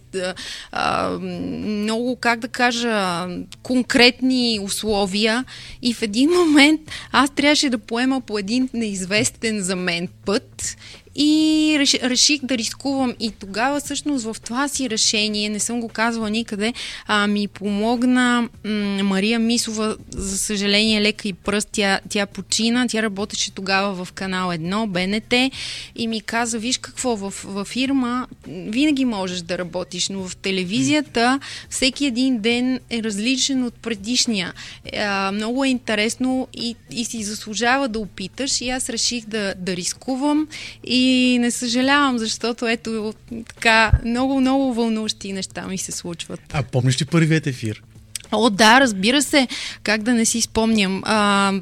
а, 0.71 1.09
много, 1.09 2.15
как 2.15 2.39
да 2.39 2.47
кажа, 2.47 3.27
конкретни 3.63 4.59
условия 4.63 5.45
и 5.81 5.93
в 5.93 6.01
един 6.01 6.29
момент 6.29 6.81
аз 7.11 7.29
трябваше 7.29 7.69
да 7.69 7.77
поема 7.77 8.21
по 8.21 8.39
един 8.39 8.69
неизвестен 8.73 9.61
за 9.61 9.75
мен 9.75 10.07
път 10.25 10.77
и 11.15 11.75
реш, 11.79 11.93
реших 11.93 12.45
да 12.45 12.57
рискувам. 12.57 13.13
И 13.19 13.31
тогава 13.31 13.79
всъщност 13.79 14.25
в 14.25 14.35
това 14.43 14.67
си 14.67 14.89
решение, 14.89 15.49
не 15.49 15.59
съм 15.59 15.81
го 15.81 15.89
казвала 15.89 16.29
никъде, 16.29 16.73
а, 17.07 17.27
ми 17.27 17.47
помогна 17.47 18.49
м- 18.65 19.03
Мария 19.03 19.39
Мисова, 19.39 19.95
за 20.09 20.37
съжаление 20.37 21.01
лека 21.01 21.27
и 21.27 21.33
пръст, 21.33 21.69
тя, 21.71 21.99
тя 22.09 22.25
почина, 22.25 22.87
тя 22.87 23.01
работеше 23.01 23.51
тогава 23.51 24.05
в 24.05 24.11
канал 24.13 24.49
1, 24.49 24.87
БНТ 24.87 25.51
и 25.95 26.07
ми 26.07 26.21
каза, 26.21 26.59
виж 26.59 26.77
какво, 26.77 27.15
в, 27.15 27.33
в 27.45 27.65
фирма 27.65 28.27
винаги 28.47 29.05
можеш 29.05 29.41
да 29.41 29.57
работиш, 29.57 30.09
но 30.09 30.27
в 30.27 30.35
телевизията 30.37 31.39
всеки 31.69 32.05
един 32.05 32.39
ден 32.39 32.79
е 32.89 33.03
различен 33.03 33.63
от 33.63 33.73
предишния. 33.73 34.53
А, 34.97 35.31
много 35.31 35.63
е 35.63 35.67
интересно 35.67 36.47
и, 36.53 36.75
и 36.91 37.05
си 37.05 37.23
заслужава 37.23 37.87
да 37.87 37.99
опиташ. 37.99 38.61
И 38.61 38.69
аз 38.69 38.89
реших 38.89 39.25
да, 39.25 39.53
да 39.57 39.75
рискувам. 39.75 40.47
И 40.83 41.04
и 41.05 41.39
не 41.39 41.51
съжалявам, 41.51 42.17
защото 42.17 42.67
ето 42.67 43.13
така 43.47 43.91
много, 44.05 44.41
много 44.41 44.73
вълнуващи 44.73 45.33
неща 45.33 45.67
ми 45.67 45.77
се 45.77 45.91
случват. 45.91 46.39
А 46.53 46.63
помниш 46.63 47.01
ли 47.01 47.05
първият 47.05 47.47
ефир? 47.47 47.83
О, 48.31 48.49
да, 48.49 48.79
разбира 48.79 49.21
се. 49.21 49.47
Как 49.83 50.03
да 50.03 50.13
не 50.13 50.25
си 50.25 50.41
спомням. 50.41 51.01
А, 51.05 51.53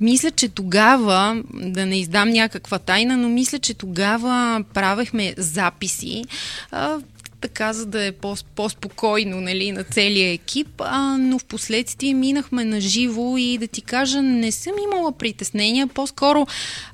мисля, 0.00 0.30
че 0.30 0.48
тогава, 0.48 1.42
да 1.54 1.86
не 1.86 2.00
издам 2.00 2.30
някаква 2.30 2.78
тайна, 2.78 3.16
но 3.16 3.28
мисля, 3.28 3.58
че 3.58 3.74
тогава 3.74 4.64
правехме 4.74 5.34
записи. 5.36 6.24
А, 6.70 6.98
така, 7.40 7.72
за 7.72 7.86
да 7.86 8.04
е 8.04 8.12
по- 8.12 8.36
по-спокойно 8.56 9.40
нали, 9.40 9.72
на 9.72 9.84
целия 9.84 10.32
екип, 10.32 10.68
а, 10.78 11.18
но 11.18 11.38
в 11.38 11.44
последствие 11.44 12.14
минахме 12.14 12.64
на 12.64 12.80
живо 12.80 13.36
и 13.36 13.58
да 13.58 13.66
ти 13.66 13.82
кажа, 13.82 14.22
не 14.22 14.52
съм 14.52 14.72
имала 14.84 15.12
притеснения, 15.12 15.86
по-скоро 15.86 16.46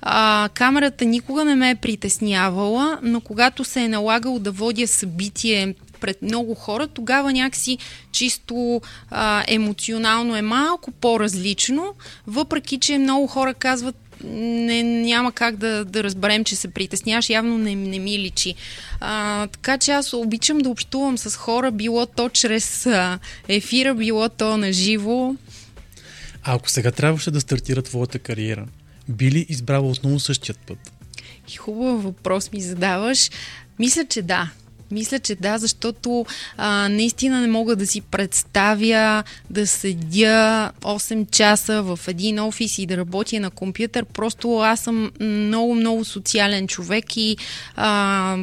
а, 0.02 0.48
камерата 0.54 1.04
никога 1.04 1.44
не 1.44 1.54
ме 1.54 1.70
е 1.70 1.74
притеснявала, 1.74 2.98
но 3.02 3.20
когато 3.20 3.64
се 3.64 3.80
е 3.80 3.88
налагало 3.88 4.38
да 4.38 4.50
водя 4.50 4.86
събитие 4.86 5.74
пред 6.00 6.22
много 6.22 6.54
хора, 6.54 6.86
тогава 6.86 7.32
някакси 7.32 7.78
чисто 8.12 8.80
а, 9.10 9.44
емоционално 9.48 10.36
е 10.36 10.42
малко 10.42 10.90
по-различно, 10.90 11.94
въпреки 12.26 12.78
че 12.78 12.98
много 12.98 13.26
хора 13.26 13.54
казват 13.54 13.96
не, 14.24 14.82
няма 14.82 15.32
как 15.32 15.56
да, 15.56 15.84
да 15.84 16.04
разберем, 16.04 16.44
че 16.44 16.56
се 16.56 16.68
притесняваш, 16.68 17.30
явно 17.30 17.58
не, 17.58 17.74
не 17.74 17.98
ми 17.98 18.18
личи. 18.18 18.54
А, 19.00 19.46
така 19.46 19.78
че 19.78 19.90
аз 19.90 20.12
обичам 20.12 20.58
да 20.58 20.68
общувам 20.68 21.18
с 21.18 21.36
хора, 21.36 21.70
било 21.70 22.06
то 22.06 22.28
чрез 22.28 22.86
а, 22.86 23.18
ефира, 23.48 23.94
било 23.94 24.28
то 24.28 24.56
на 24.56 24.72
живо. 24.72 25.34
А 26.42 26.54
ако 26.54 26.70
сега 26.70 26.90
трябваше 26.90 27.30
да 27.30 27.40
стартира 27.40 27.82
твоята 27.82 28.18
кариера, 28.18 28.66
би 29.08 29.30
ли 29.30 29.46
избрала 29.48 29.90
отново 29.90 30.20
същият 30.20 30.58
път? 30.58 30.92
Хубав 31.58 32.02
въпрос 32.02 32.52
ми 32.52 32.60
задаваш. 32.60 33.30
Мисля, 33.78 34.04
че 34.08 34.22
да. 34.22 34.50
Мисля, 34.90 35.18
че 35.18 35.34
да, 35.34 35.58
защото 35.58 36.26
а, 36.56 36.88
наистина 36.88 37.40
не 37.40 37.46
мога 37.46 37.76
да 37.76 37.86
си 37.86 38.00
представя 38.00 39.22
да 39.50 39.66
седя 39.66 40.72
8 40.80 41.30
часа 41.30 41.82
в 41.82 42.00
един 42.08 42.38
офис 42.38 42.78
и 42.78 42.86
да 42.86 42.96
работя 42.96 43.40
на 43.40 43.50
компютър. 43.50 44.04
Просто 44.04 44.58
аз 44.58 44.80
съм 44.80 45.10
много, 45.20 45.74
много 45.74 46.04
социален 46.04 46.68
човек 46.68 47.16
и 47.16 47.36
а, 47.76 48.38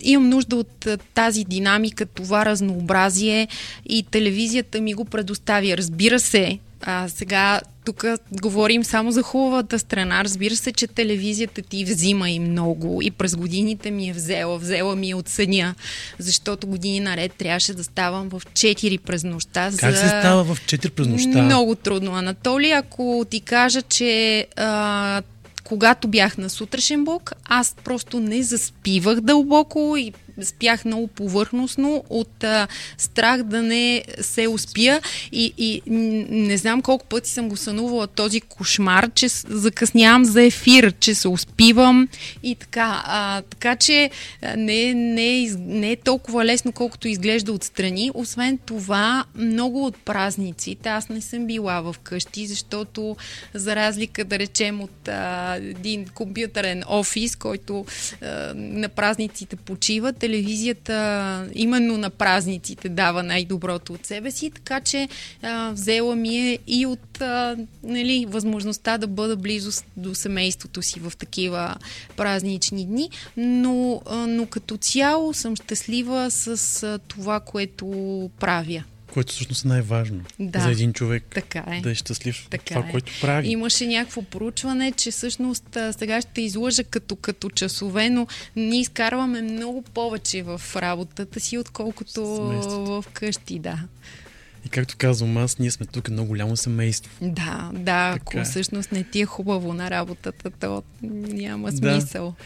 имам 0.00 0.28
нужда 0.28 0.56
от 0.56 0.86
тази 1.14 1.44
динамика, 1.44 2.06
това 2.06 2.44
разнообразие 2.44 3.48
и 3.86 4.02
телевизията 4.02 4.80
ми 4.80 4.94
го 4.94 5.04
предоставя. 5.04 5.76
Разбира 5.76 6.20
се, 6.20 6.58
а, 6.86 7.08
сега 7.08 7.60
тук 7.84 8.04
говорим 8.32 8.84
само 8.84 9.12
за 9.12 9.22
хубавата 9.22 9.78
страна. 9.78 10.24
Разбира 10.24 10.56
се, 10.56 10.72
че 10.72 10.86
телевизията 10.86 11.62
ти 11.62 11.84
взима 11.84 12.30
и 12.30 12.38
много 12.38 13.02
и 13.02 13.10
през 13.10 13.36
годините 13.36 13.90
ми 13.90 14.08
е 14.08 14.12
взела. 14.12 14.58
Взела 14.58 14.96
ми 14.96 15.10
е 15.10 15.14
от 15.14 15.28
съня, 15.28 15.74
защото 16.18 16.66
години 16.66 17.00
наред 17.00 17.32
трябваше 17.32 17.74
да 17.74 17.84
ставам 17.84 18.28
в 18.28 18.42
4 18.52 18.98
през 18.98 19.24
нощта. 19.24 19.70
Как 19.76 19.94
за... 19.94 20.00
се 20.00 20.08
става 20.08 20.44
в 20.44 20.60
4 20.60 20.90
през 20.90 21.06
нощта? 21.06 21.42
Много 21.42 21.74
трудно, 21.74 22.14
Анатолий. 22.14 22.74
Ако 22.74 23.26
ти 23.30 23.40
кажа, 23.40 23.82
че 23.82 24.46
а, 24.56 25.22
когато 25.64 26.08
бях 26.08 26.38
на 26.38 26.50
сутрешен 26.50 27.04
блок, 27.04 27.32
аз 27.44 27.76
просто 27.84 28.20
не 28.20 28.42
заспивах 28.42 29.20
дълбоко 29.20 29.96
и 29.98 30.12
спях 30.42 30.84
много 30.84 31.06
повърхностно 31.06 32.04
от 32.10 32.44
а, 32.44 32.68
страх 32.98 33.42
да 33.42 33.62
не 33.62 34.04
се 34.20 34.48
успя 34.48 35.00
и, 35.32 35.52
и 35.58 35.82
не 36.30 36.56
знам 36.56 36.82
колко 36.82 37.06
пъти 37.06 37.30
съм 37.30 37.48
го 37.48 37.56
сънувала 37.56 38.06
този 38.06 38.40
кошмар, 38.40 39.10
че 39.14 39.28
закъснявам 39.48 40.24
за 40.24 40.42
ефир, 40.42 40.92
че 41.00 41.14
се 41.14 41.28
успивам 41.28 42.08
и 42.42 42.54
така. 42.54 43.02
А, 43.06 43.42
така 43.42 43.76
че 43.76 44.10
не, 44.56 44.94
не, 44.94 45.50
не 45.58 45.90
е 45.90 45.96
толкова 45.96 46.44
лесно, 46.44 46.72
колкото 46.72 47.08
изглежда 47.08 47.52
отстрани. 47.52 48.10
Освен 48.14 48.58
това, 48.58 49.24
много 49.34 49.86
от 49.86 49.96
празниците 49.96 50.88
аз 50.88 51.08
не 51.08 51.20
съм 51.20 51.46
била 51.46 51.80
в 51.80 51.96
къщи, 52.02 52.46
защото 52.46 53.16
за 53.54 53.76
разлика, 53.76 54.24
да 54.24 54.38
речем, 54.38 54.80
от 54.80 55.08
а, 55.08 55.56
един 55.56 56.06
компютърен 56.14 56.82
офис, 56.88 57.36
който 57.36 57.84
а, 58.22 58.52
на 58.54 58.88
празниците 58.88 59.56
почива, 59.56 60.12
телевизията 60.24 61.48
именно 61.54 61.98
на 61.98 62.10
празниците 62.10 62.88
дава 62.88 63.22
най-доброто 63.22 63.92
от 63.92 64.06
себе 64.06 64.30
си, 64.30 64.50
така 64.50 64.80
че 64.80 65.08
а, 65.42 65.70
взела 65.70 66.16
ми 66.16 66.36
е 66.36 66.58
и 66.66 66.86
от 66.86 67.20
а, 67.20 67.56
нали, 67.82 68.26
възможността 68.28 68.98
да 68.98 69.06
бъда 69.06 69.36
близо 69.36 69.82
до 69.96 70.14
семейството 70.14 70.82
си 70.82 71.00
в 71.00 71.12
такива 71.18 71.74
празнични 72.16 72.86
дни, 72.86 73.10
но, 73.36 74.02
а, 74.06 74.26
но 74.26 74.46
като 74.46 74.76
цяло 74.76 75.34
съм 75.34 75.56
щастлива 75.56 76.30
с 76.30 76.82
а, 76.82 76.98
това, 76.98 77.40
което 77.40 77.86
правя 78.40 78.84
което 79.14 79.32
всъщност 79.32 79.64
е 79.64 79.68
най-важно 79.68 80.20
да, 80.40 80.60
за 80.60 80.70
един 80.70 80.92
човек. 80.92 81.24
Така 81.34 81.64
е. 81.66 81.80
Да 81.80 81.90
е 81.90 81.94
щастлив 81.94 82.46
така 82.50 82.74
това, 82.74 82.88
е. 82.88 82.90
което 82.90 83.12
прави. 83.20 83.48
Имаше 83.48 83.86
някакво 83.86 84.22
поручване, 84.22 84.92
че 84.92 85.10
всъщност 85.10 85.78
сега 85.96 86.20
ще 86.20 86.40
излъжа 86.40 86.84
като, 86.84 87.16
като 87.16 87.50
часове, 87.50 88.10
но 88.10 88.26
ние 88.56 88.80
изкарваме 88.80 89.42
много 89.42 89.82
повече 89.82 90.42
в 90.42 90.60
работата 90.76 91.40
си, 91.40 91.58
отколкото 91.58 92.24
в 92.84 93.04
къщи, 93.12 93.58
да. 93.58 93.78
И 94.66 94.68
както 94.68 94.94
казвам 94.98 95.36
аз, 95.36 95.58
ние 95.58 95.70
сме 95.70 95.86
тук 95.86 96.08
едно 96.08 96.24
голямо 96.24 96.56
семейство. 96.56 97.10
Да, 97.20 97.70
да, 97.72 98.12
така 98.12 98.14
ако 98.14 98.38
е. 98.38 98.44
всъщност 98.44 98.92
не 98.92 99.04
ти 99.04 99.20
е 99.20 99.26
хубаво 99.26 99.74
на 99.74 99.90
работата, 99.90 100.50
то 100.50 100.82
няма 101.02 101.72
смисъл. 101.72 102.24
Да. 102.24 102.44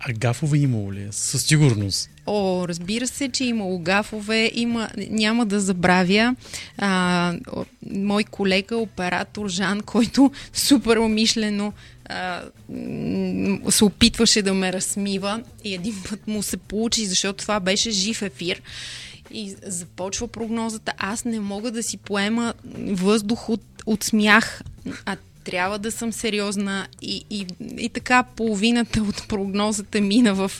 А 0.00 0.12
гафове 0.12 0.58
имало 0.58 0.92
ли 0.92 1.02
е? 1.02 1.08
Със 1.10 1.42
сигурност. 1.42 2.10
О, 2.26 2.68
разбира 2.68 3.06
се, 3.06 3.28
че 3.28 3.44
имало 3.44 3.78
гафове. 3.78 4.50
Има, 4.54 4.88
няма 4.96 5.46
да 5.46 5.60
забравя 5.60 6.36
а, 6.78 7.34
мой 7.92 8.24
колега, 8.24 8.76
оператор 8.76 9.48
Жан, 9.48 9.80
който 9.80 10.32
супер 10.52 10.96
умишлено 10.96 11.72
се 13.70 13.84
опитваше 13.84 14.42
да 14.42 14.54
ме 14.54 14.72
разсмива 14.72 15.42
и 15.64 15.74
един 15.74 15.94
път 16.10 16.26
му 16.26 16.42
се 16.42 16.56
получи, 16.56 17.06
защото 17.06 17.42
това 17.42 17.60
беше 17.60 17.90
жив 17.90 18.22
ефир. 18.22 18.62
И 19.30 19.54
започва 19.66 20.28
прогнозата. 20.28 20.92
Аз 20.98 21.24
не 21.24 21.40
мога 21.40 21.70
да 21.70 21.82
си 21.82 21.96
поема 21.96 22.54
въздух 22.76 23.48
от, 23.48 23.62
от 23.86 24.04
смях. 24.04 24.62
А 25.06 25.16
трябва 25.44 25.78
да 25.78 25.92
съм 25.92 26.12
сериозна 26.12 26.88
и, 27.02 27.24
и, 27.30 27.46
и 27.78 27.88
така 27.88 28.22
половината 28.22 29.02
от 29.02 29.28
прогнозата 29.28 30.00
мина 30.00 30.34
в 30.34 30.52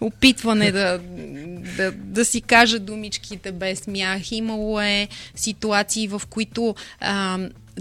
опитване 0.00 0.72
да, 0.72 1.00
да, 1.76 1.92
да 1.92 2.24
си 2.24 2.40
кажа 2.40 2.78
думичките 2.78 3.52
без 3.52 3.78
смях. 3.78 4.32
Имало 4.32 4.80
е 4.80 5.08
ситуации, 5.34 6.08
в 6.08 6.22
които 6.30 6.74
а, 7.00 7.38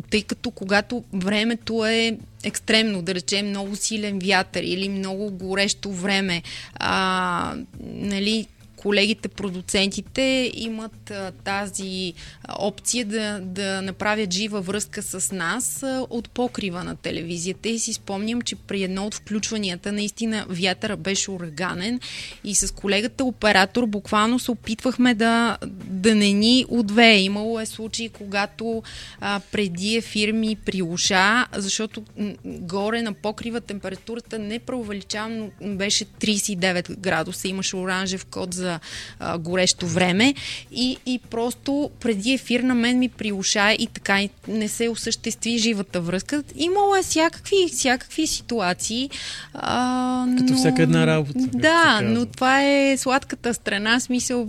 тъй 0.10 0.24
като 0.24 0.52
когато 0.52 1.04
времето 1.14 1.86
е 1.86 2.18
екстремно, 2.44 3.02
да 3.02 3.16
речем 3.16 3.50
много 3.50 3.76
силен 3.76 4.20
вятър 4.20 4.64
или 4.64 4.90
много 4.90 5.32
горещо 5.32 5.92
време, 5.92 6.42
а, 6.76 7.56
нали, 7.84 8.48
колегите, 8.82 9.28
продуцентите 9.28 10.52
имат 10.54 11.12
тази 11.44 12.14
опция 12.60 13.06
да, 13.06 13.40
да 13.42 13.82
направят 13.82 14.34
жива 14.34 14.62
връзка 14.62 15.02
с 15.02 15.36
нас 15.36 15.84
от 16.10 16.30
покрива 16.30 16.84
на 16.84 16.96
телевизията. 16.96 17.70
И 17.70 17.80
си 17.80 17.94
спомням, 17.94 18.42
че 18.42 18.56
при 18.56 18.84
едно 18.84 19.06
от 19.06 19.16
включванията 19.16 19.92
наистина 19.92 20.46
вятъра 20.50 20.98
беше 20.98 21.32
ураганен 21.32 22.00
и 22.44 22.56
с 22.56 22.74
колегата 22.74 23.24
оператор 23.24 23.86
буквално 23.86 24.40
се 24.40 24.52
опитвахме 24.52 25.14
да, 25.14 25.58
да 25.88 26.16
не 26.16 26.34
ни 26.34 26.66
отвее. 26.70 27.20
Имало 27.20 27.60
е 27.60 27.66
случаи, 27.66 28.10
когато 28.10 28.84
а, 29.20 29.42
преди 29.52 29.96
ефир 29.96 30.32
при 30.66 30.82
уша, 30.82 31.46
защото 31.54 32.04
горе 32.46 33.02
на 33.02 33.14
покрива 33.14 33.62
температурата 33.62 34.40
не 34.40 34.60
преувеличавам, 34.60 35.50
но 35.62 35.76
беше 35.76 36.06
39 36.06 37.00
градуса. 37.00 37.48
Имаше 37.48 37.76
оранжев 37.76 38.26
код 38.26 38.54
за 38.54 38.71
а, 39.20 39.38
горещо 39.38 39.88
време 39.88 40.34
и, 40.72 40.98
и 41.06 41.20
просто 41.30 41.90
преди 42.00 42.34
ефир 42.34 42.60
на 42.60 42.76
мен 42.76 43.00
ми 43.00 43.10
приуша 43.10 43.72
и 43.72 43.88
така 43.94 44.22
и 44.22 44.30
не 44.48 44.68
се 44.68 44.90
осъществи 44.90 45.58
живата 45.58 46.02
връзка. 46.02 46.44
Имало 46.56 46.96
е 46.96 47.04
всякакви, 47.04 47.56
всякакви 47.72 48.28
ситуации. 48.28 49.10
А, 49.54 50.26
Като 50.38 50.54
но... 50.54 50.58
всяка 50.58 50.84
една 50.84 51.08
работа. 51.08 51.40
Да, 51.54 52.02
но 52.04 52.26
това 52.26 52.64
е 52.64 52.98
сладката 52.98 53.54
страна, 53.54 54.00
смисъл 54.00 54.48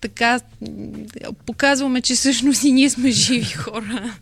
така 0.00 0.40
показваме, 1.46 2.00
че 2.00 2.14
всъщност 2.14 2.64
и 2.64 2.72
ние 2.72 2.90
сме 2.90 3.10
живи 3.10 3.44
хора. 3.56 4.14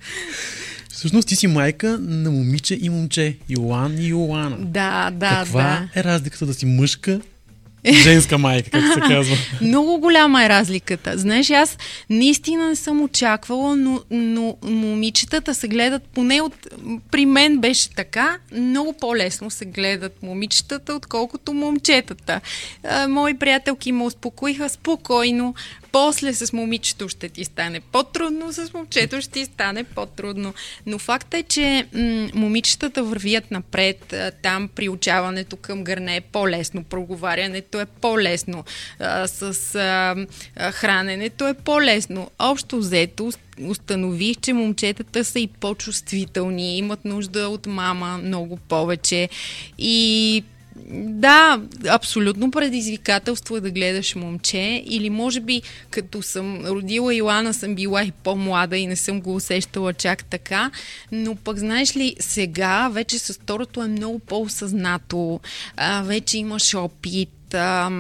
Всъщност 0.90 1.28
ти 1.28 1.37
си 1.37 1.47
майка 1.47 1.99
на 2.00 2.30
момиче 2.30 2.78
и 2.80 2.88
момче. 2.88 3.37
Йоан 3.49 3.99
и 3.99 4.07
Йоана. 4.07 4.56
Да, 4.60 5.10
да, 5.10 5.28
Каква 5.28 5.63
да. 5.63 6.00
е 6.00 6.04
разликата 6.04 6.47
да 6.47 6.54
си 6.54 6.67
мъжка 6.67 7.21
Женска 7.86 8.38
майка, 8.38 8.71
как 8.71 8.95
се 8.95 9.00
казва. 9.00 9.36
Много 9.60 9.99
голяма 9.99 10.45
е 10.45 10.49
разликата. 10.49 11.19
Знаеш, 11.19 11.50
аз 11.50 11.78
наистина 12.10 12.69
не 12.69 12.76
съм 12.76 13.02
очаквала, 13.02 13.76
но, 13.76 14.00
но 14.10 14.56
момичетата 14.62 15.54
се 15.54 15.69
гледат, 15.69 16.02
поне 16.14 16.40
от, 16.40 16.54
при 17.10 17.26
мен 17.26 17.58
беше 17.58 17.90
така, 17.90 18.36
много 18.52 18.93
по-лесно 18.93 19.50
се 19.50 19.64
гледат 19.64 20.23
момичетата, 20.23 20.95
отколкото 20.95 21.52
момчетата. 21.52 22.40
А, 22.84 23.08
мои 23.08 23.34
приятелки 23.34 23.93
ме 23.93 24.04
успокоиха 24.04 24.69
спокойно, 24.69 25.54
после 25.92 26.34
с 26.34 26.52
момичето 26.52 27.08
ще 27.08 27.28
ти 27.28 27.44
стане 27.44 27.80
по-трудно, 27.80 28.52
с 28.52 28.72
момчето 28.74 29.20
ще 29.20 29.30
ти 29.30 29.44
стане 29.44 29.84
по-трудно. 29.84 30.54
Но 30.86 30.98
факт 30.98 31.34
е, 31.34 31.42
че 31.42 31.86
м- 31.94 32.28
момичетата 32.34 33.02
вървят 33.02 33.50
напред, 33.50 34.14
там 34.42 34.68
приучаването 34.68 35.56
към 35.56 35.84
гърне 35.84 36.16
е 36.16 36.20
по-лесно, 36.20 36.84
проговарянето 36.84 37.80
е 37.80 37.86
по-лесно, 37.86 38.64
а, 38.98 39.28
с 39.28 39.74
а, 39.74 40.16
храненето 40.72 41.48
е 41.48 41.54
по-лесно. 41.54 42.30
Общо 42.38 42.78
взето 42.78 43.30
установих, 43.68 44.36
че 44.36 44.52
момчетата 44.52 45.24
са 45.24 45.40
и 45.40 45.46
по-чувствителни, 45.46 46.78
имат 46.78 47.04
нужда 47.04 47.48
от 47.48 47.66
мама 47.66 48.18
много 48.18 48.56
повече 48.56 49.28
и 49.78 50.44
да, 50.88 51.60
абсолютно 51.88 52.50
предизвикателство 52.50 53.56
е 53.56 53.60
да 53.60 53.71
гледаш 53.71 54.14
момче 54.14 54.82
или 54.86 55.10
може 55.10 55.40
би 55.40 55.62
като 55.90 56.23
съм 56.23 56.66
родила 56.66 57.14
Йоана 57.14 57.54
съм 57.54 57.75
била 57.75 58.04
и 58.04 58.10
по-млада 58.10 58.76
и 58.76 58.86
не 58.86 58.97
съм 58.97 59.21
го 59.21 59.34
усещала 59.34 59.95
чак 59.95 60.25
така, 60.25 60.71
но 61.12 61.36
пък 61.36 61.58
знаеш 61.58 61.97
ли, 61.97 62.16
сега 62.21 62.88
вече 62.88 63.19
с 63.19 63.32
второто 63.32 63.82
е 63.82 63.88
много 63.88 64.19
по-осъзнато, 64.19 65.40
а, 65.76 66.02
вече 66.02 66.38
имаш 66.38 66.75
опит, 66.75 67.28
а, 67.54 67.91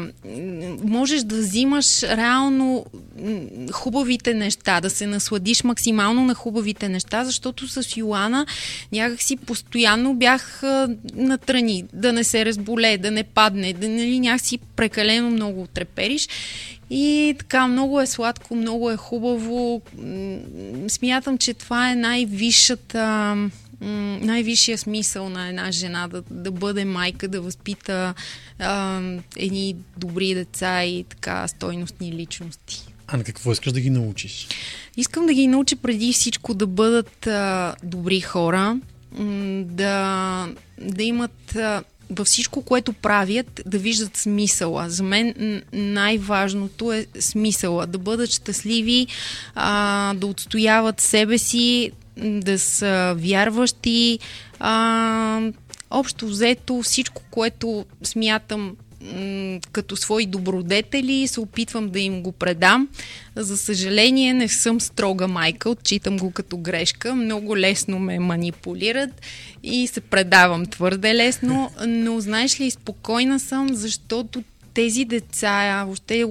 можеш 0.84 1.22
да 1.22 1.36
взимаш 1.36 2.02
реално 2.02 2.86
хубавите 3.72 4.34
неща, 4.34 4.80
да 4.80 4.90
се 4.90 5.06
насладиш 5.06 5.64
максимално 5.64 6.24
на 6.24 6.34
хубавите 6.34 6.88
неща, 6.88 7.24
защото 7.24 7.68
с 7.68 7.96
Йоана 7.96 8.46
някакси 8.92 9.36
постоянно 9.36 10.14
бях 10.14 10.62
натрани, 11.14 11.84
да 11.92 12.12
не 12.12 12.24
се 12.24 12.44
разболе, 12.44 12.98
да 12.98 13.10
не 13.10 13.22
падне, 13.24 13.72
да 13.72 13.88
нали, 13.88 14.20
някакси 14.20 14.58
прекалено 14.76 15.30
много 15.30 15.66
трепериш. 15.74 16.28
И 16.90 17.34
така, 17.38 17.68
много 17.68 18.00
е 18.00 18.06
сладко, 18.06 18.54
много 18.54 18.90
е 18.90 18.96
хубаво. 18.96 19.82
Смятам, 20.88 21.38
че 21.38 21.54
това 21.54 21.90
е 21.90 21.96
най-висшата 21.96 23.36
най-висшия 23.80 24.78
смисъл 24.78 25.28
на 25.28 25.48
една 25.48 25.72
жена 25.72 26.08
да, 26.08 26.22
да 26.30 26.50
бъде 26.50 26.84
майка, 26.84 27.28
да 27.28 27.40
възпита 27.40 28.14
а, 28.58 29.00
едни 29.36 29.76
добри 29.96 30.34
деца 30.34 30.84
и 30.84 31.04
така 31.04 31.48
стойностни 31.48 32.12
личности. 32.12 32.86
А 33.06 33.16
на 33.16 33.24
какво 33.24 33.52
искаш 33.52 33.72
да 33.72 33.80
ги 33.80 33.90
научиш? 33.90 34.48
Искам 34.96 35.26
да 35.26 35.34
ги 35.34 35.46
науча 35.46 35.76
преди 35.76 36.12
всичко 36.12 36.54
да 36.54 36.66
бъдат 36.66 37.26
а, 37.26 37.74
добри 37.82 38.20
хора, 38.20 38.76
да, 39.64 40.48
да 40.80 41.02
имат 41.02 41.56
а, 41.56 41.82
във 42.10 42.26
всичко, 42.26 42.62
което 42.62 42.92
правят, 42.92 43.62
да 43.66 43.78
виждат 43.78 44.16
смисъла. 44.16 44.90
За 44.90 45.02
мен 45.02 45.62
най-важното 45.72 46.92
е 46.92 47.06
смисъла. 47.20 47.86
Да 47.86 47.98
бъдат 47.98 48.30
щастливи, 48.30 49.06
а, 49.54 50.14
да 50.14 50.26
отстояват 50.26 51.00
себе 51.00 51.38
си, 51.38 51.90
да 52.16 52.58
са 52.58 53.14
вярващи. 53.18 54.18
А, 54.58 55.40
общо 55.90 56.26
взето 56.26 56.82
всичко, 56.82 57.22
което 57.30 57.84
смятам 58.02 58.76
като 59.72 59.96
свои 59.96 60.26
добродетели 60.26 61.28
се 61.28 61.40
опитвам 61.40 61.88
да 61.88 62.00
им 62.00 62.22
го 62.22 62.32
предам. 62.32 62.88
За 63.36 63.56
съжаление 63.56 64.34
не 64.34 64.48
съм 64.48 64.80
строга 64.80 65.28
майка, 65.28 65.70
отчитам 65.70 66.18
го 66.18 66.30
като 66.30 66.56
грешка. 66.56 67.14
Много 67.14 67.56
лесно 67.56 67.98
ме 67.98 68.18
манипулират 68.18 69.10
и 69.62 69.86
се 69.86 70.00
предавам 70.00 70.66
твърде 70.66 71.14
лесно, 71.14 71.70
но 71.86 72.20
знаеш 72.20 72.60
ли, 72.60 72.70
спокойна 72.70 73.40
съм, 73.40 73.68
защото 73.72 74.42
тези 74.74 75.04
деца, 75.04 75.82
въобще 75.84 76.24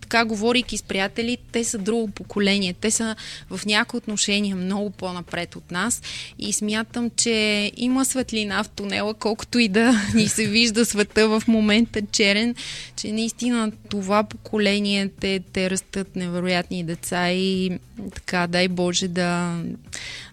така 0.00 0.24
говорейки 0.24 0.76
с 0.76 0.82
приятели, 0.82 1.38
те 1.52 1.64
са 1.64 1.78
друго 1.78 2.08
поколение. 2.08 2.74
Те 2.80 2.90
са 2.90 3.16
в 3.50 3.66
някои 3.66 3.98
отношения 3.98 4.56
много 4.56 4.90
по-напред 4.90 5.56
от 5.56 5.70
нас 5.70 6.02
и 6.38 6.52
смятам, 6.52 7.10
че 7.16 7.72
има 7.76 8.04
светлина 8.04 8.64
в 8.64 8.68
тунела, 8.68 9.14
колкото 9.14 9.58
и 9.58 9.68
да 9.68 10.02
ни 10.14 10.28
се 10.28 10.46
вижда 10.46 10.84
света 10.84 11.28
в 11.28 11.42
момента 11.48 12.00
черен, 12.12 12.54
че 12.96 13.12
наистина 13.12 13.72
това 13.88 14.24
поколение, 14.24 15.10
те, 15.20 15.40
те 15.52 15.70
растат 15.70 16.16
невероятни 16.16 16.84
деца 16.84 17.30
и 17.30 17.78
така, 18.14 18.46
дай 18.46 18.68
Боже 18.68 19.08
да, 19.08 19.60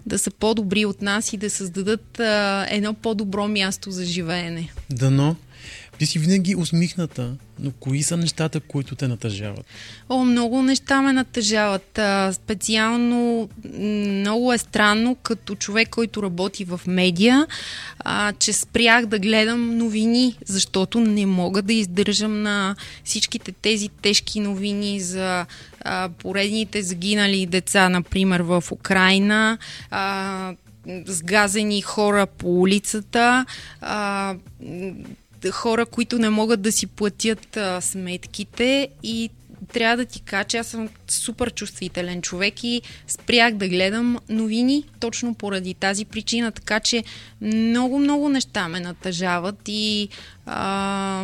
да 0.06 0.20
са 0.20 0.32
по-добри 0.32 0.86
от 0.86 1.02
нас 1.02 1.34
и 1.34 1.38
да 1.38 1.50
създадат 1.50 2.20
а, 2.20 2.68
едно 2.70 2.94
по-добро 2.94 3.48
място 3.48 3.92
за 3.92 4.06
живеене. 4.06 4.70
Дано. 4.90 5.36
Ти 6.00 6.06
си 6.06 6.20
винаги 6.20 6.56
усмихната, 6.56 7.34
но 7.60 7.72
кои 7.80 8.04
са 8.04 8.18
нещата, 8.18 8.60
които 8.60 8.96
те 8.96 9.08
натъжават? 9.08 9.66
О, 10.10 10.24
много 10.24 10.62
неща 10.62 11.02
ме 11.02 11.14
натъжават. 11.14 12.00
Специално 12.36 13.50
много 13.80 14.54
е 14.54 14.58
странно, 14.58 15.16
като 15.16 15.56
човек, 15.56 15.90
който 15.90 16.24
работи 16.24 16.66
в 16.66 16.82
медия, 16.88 17.48
а, 18.00 18.34
че 18.34 18.54
спрях 18.54 19.06
да 19.06 19.20
гледам 19.20 19.78
новини, 19.78 20.38
защото 20.46 21.00
не 21.00 21.26
мога 21.26 21.62
да 21.62 21.74
издържам 21.74 22.42
на 22.42 22.76
всичките 23.04 23.52
тези 23.52 23.90
тежки 23.90 24.40
новини 24.40 25.00
за 25.00 25.46
а, 25.82 26.10
поредните 26.10 26.82
загинали 26.82 27.46
деца, 27.46 27.90
например, 27.90 28.40
в 28.40 28.64
Украина. 28.72 29.58
А, 29.92 30.54
сгазени 31.08 31.82
хора 31.82 32.26
по 32.26 32.62
улицата, 32.62 33.46
а, 33.82 34.36
хора, 35.52 35.86
които 35.86 36.20
не 36.20 36.30
могат 36.30 36.62
да 36.62 36.72
си 36.72 36.88
платят 36.88 37.58
а, 37.58 37.82
сметките 37.82 38.90
и 39.04 39.30
трябва 39.74 39.98
да 39.98 40.06
ти 40.06 40.22
кажа, 40.22 40.44
че 40.44 40.58
аз 40.58 40.68
съм 40.68 40.90
супер 41.08 41.54
чувствителен 41.54 42.22
човек 42.22 42.64
и 42.64 42.82
спрях 43.08 43.54
да 43.54 43.68
гледам 43.68 44.18
новини 44.30 44.84
точно 45.00 45.34
поради 45.34 45.74
тази 45.74 46.06
причина, 46.06 46.52
така 46.52 46.80
че 46.80 47.04
много-много 47.42 48.30
неща 48.30 48.68
ме 48.68 48.80
натъжават 48.80 49.56
и 49.68 50.10
а, 50.46 51.24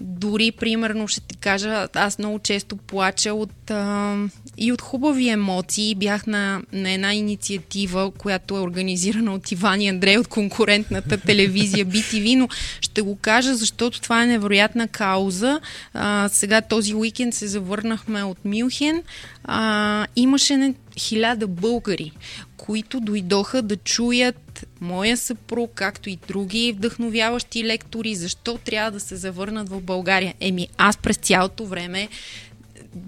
дори, 0.00 0.52
примерно, 0.52 1.08
ще 1.08 1.20
ти 1.20 1.36
кажа, 1.36 1.88
аз 1.94 2.18
много 2.18 2.38
често 2.38 2.76
плача 2.76 3.34
от, 3.34 3.70
а, 3.70 4.16
и 4.58 4.72
от 4.72 4.80
хубави 4.80 5.28
емоции. 5.28 5.94
Бях 5.94 6.26
на, 6.26 6.62
на 6.72 6.90
една 6.90 7.14
инициатива, 7.14 8.10
която 8.18 8.56
е 8.56 8.60
организирана 8.60 9.34
от 9.34 9.52
Иван 9.52 9.80
и 9.80 9.88
Андрей 9.88 10.18
от 10.18 10.28
конкурентната 10.28 11.18
телевизия 11.18 11.86
BTV, 11.86 12.36
но 12.36 12.48
ще 12.80 13.02
го 13.02 13.16
кажа, 13.16 13.54
защото 13.56 14.00
това 14.00 14.22
е 14.22 14.26
невероятна 14.26 14.88
кауза. 14.88 15.60
А, 15.94 16.28
сега 16.32 16.60
този 16.60 16.94
уикенд 16.94 17.34
се 17.34 17.46
завърнахме 17.46 18.24
от 18.24 18.38
Мюнхен. 18.44 19.01
А, 19.44 20.06
имаше 20.16 20.74
хиляда 20.98 21.46
българи, 21.46 22.12
които 22.56 23.00
дойдоха 23.00 23.62
да 23.62 23.76
чуят 23.76 24.66
моя 24.80 25.16
съпруг, 25.16 25.70
както 25.74 26.10
и 26.10 26.18
други 26.28 26.72
вдъхновяващи 26.72 27.64
лектори, 27.64 28.14
защо 28.14 28.58
трябва 28.58 28.90
да 28.90 29.00
се 29.00 29.16
завърнат 29.16 29.68
в 29.68 29.80
България. 29.80 30.34
Еми, 30.40 30.68
аз 30.78 30.96
през 30.96 31.16
цялото 31.16 31.66
време 31.66 32.08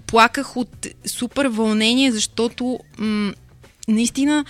плаках 0.07 0.57
от 0.57 0.87
супер 1.05 1.45
вълнение, 1.45 2.11
защото 2.11 2.79
м- 2.97 3.33
наистина 3.87 4.45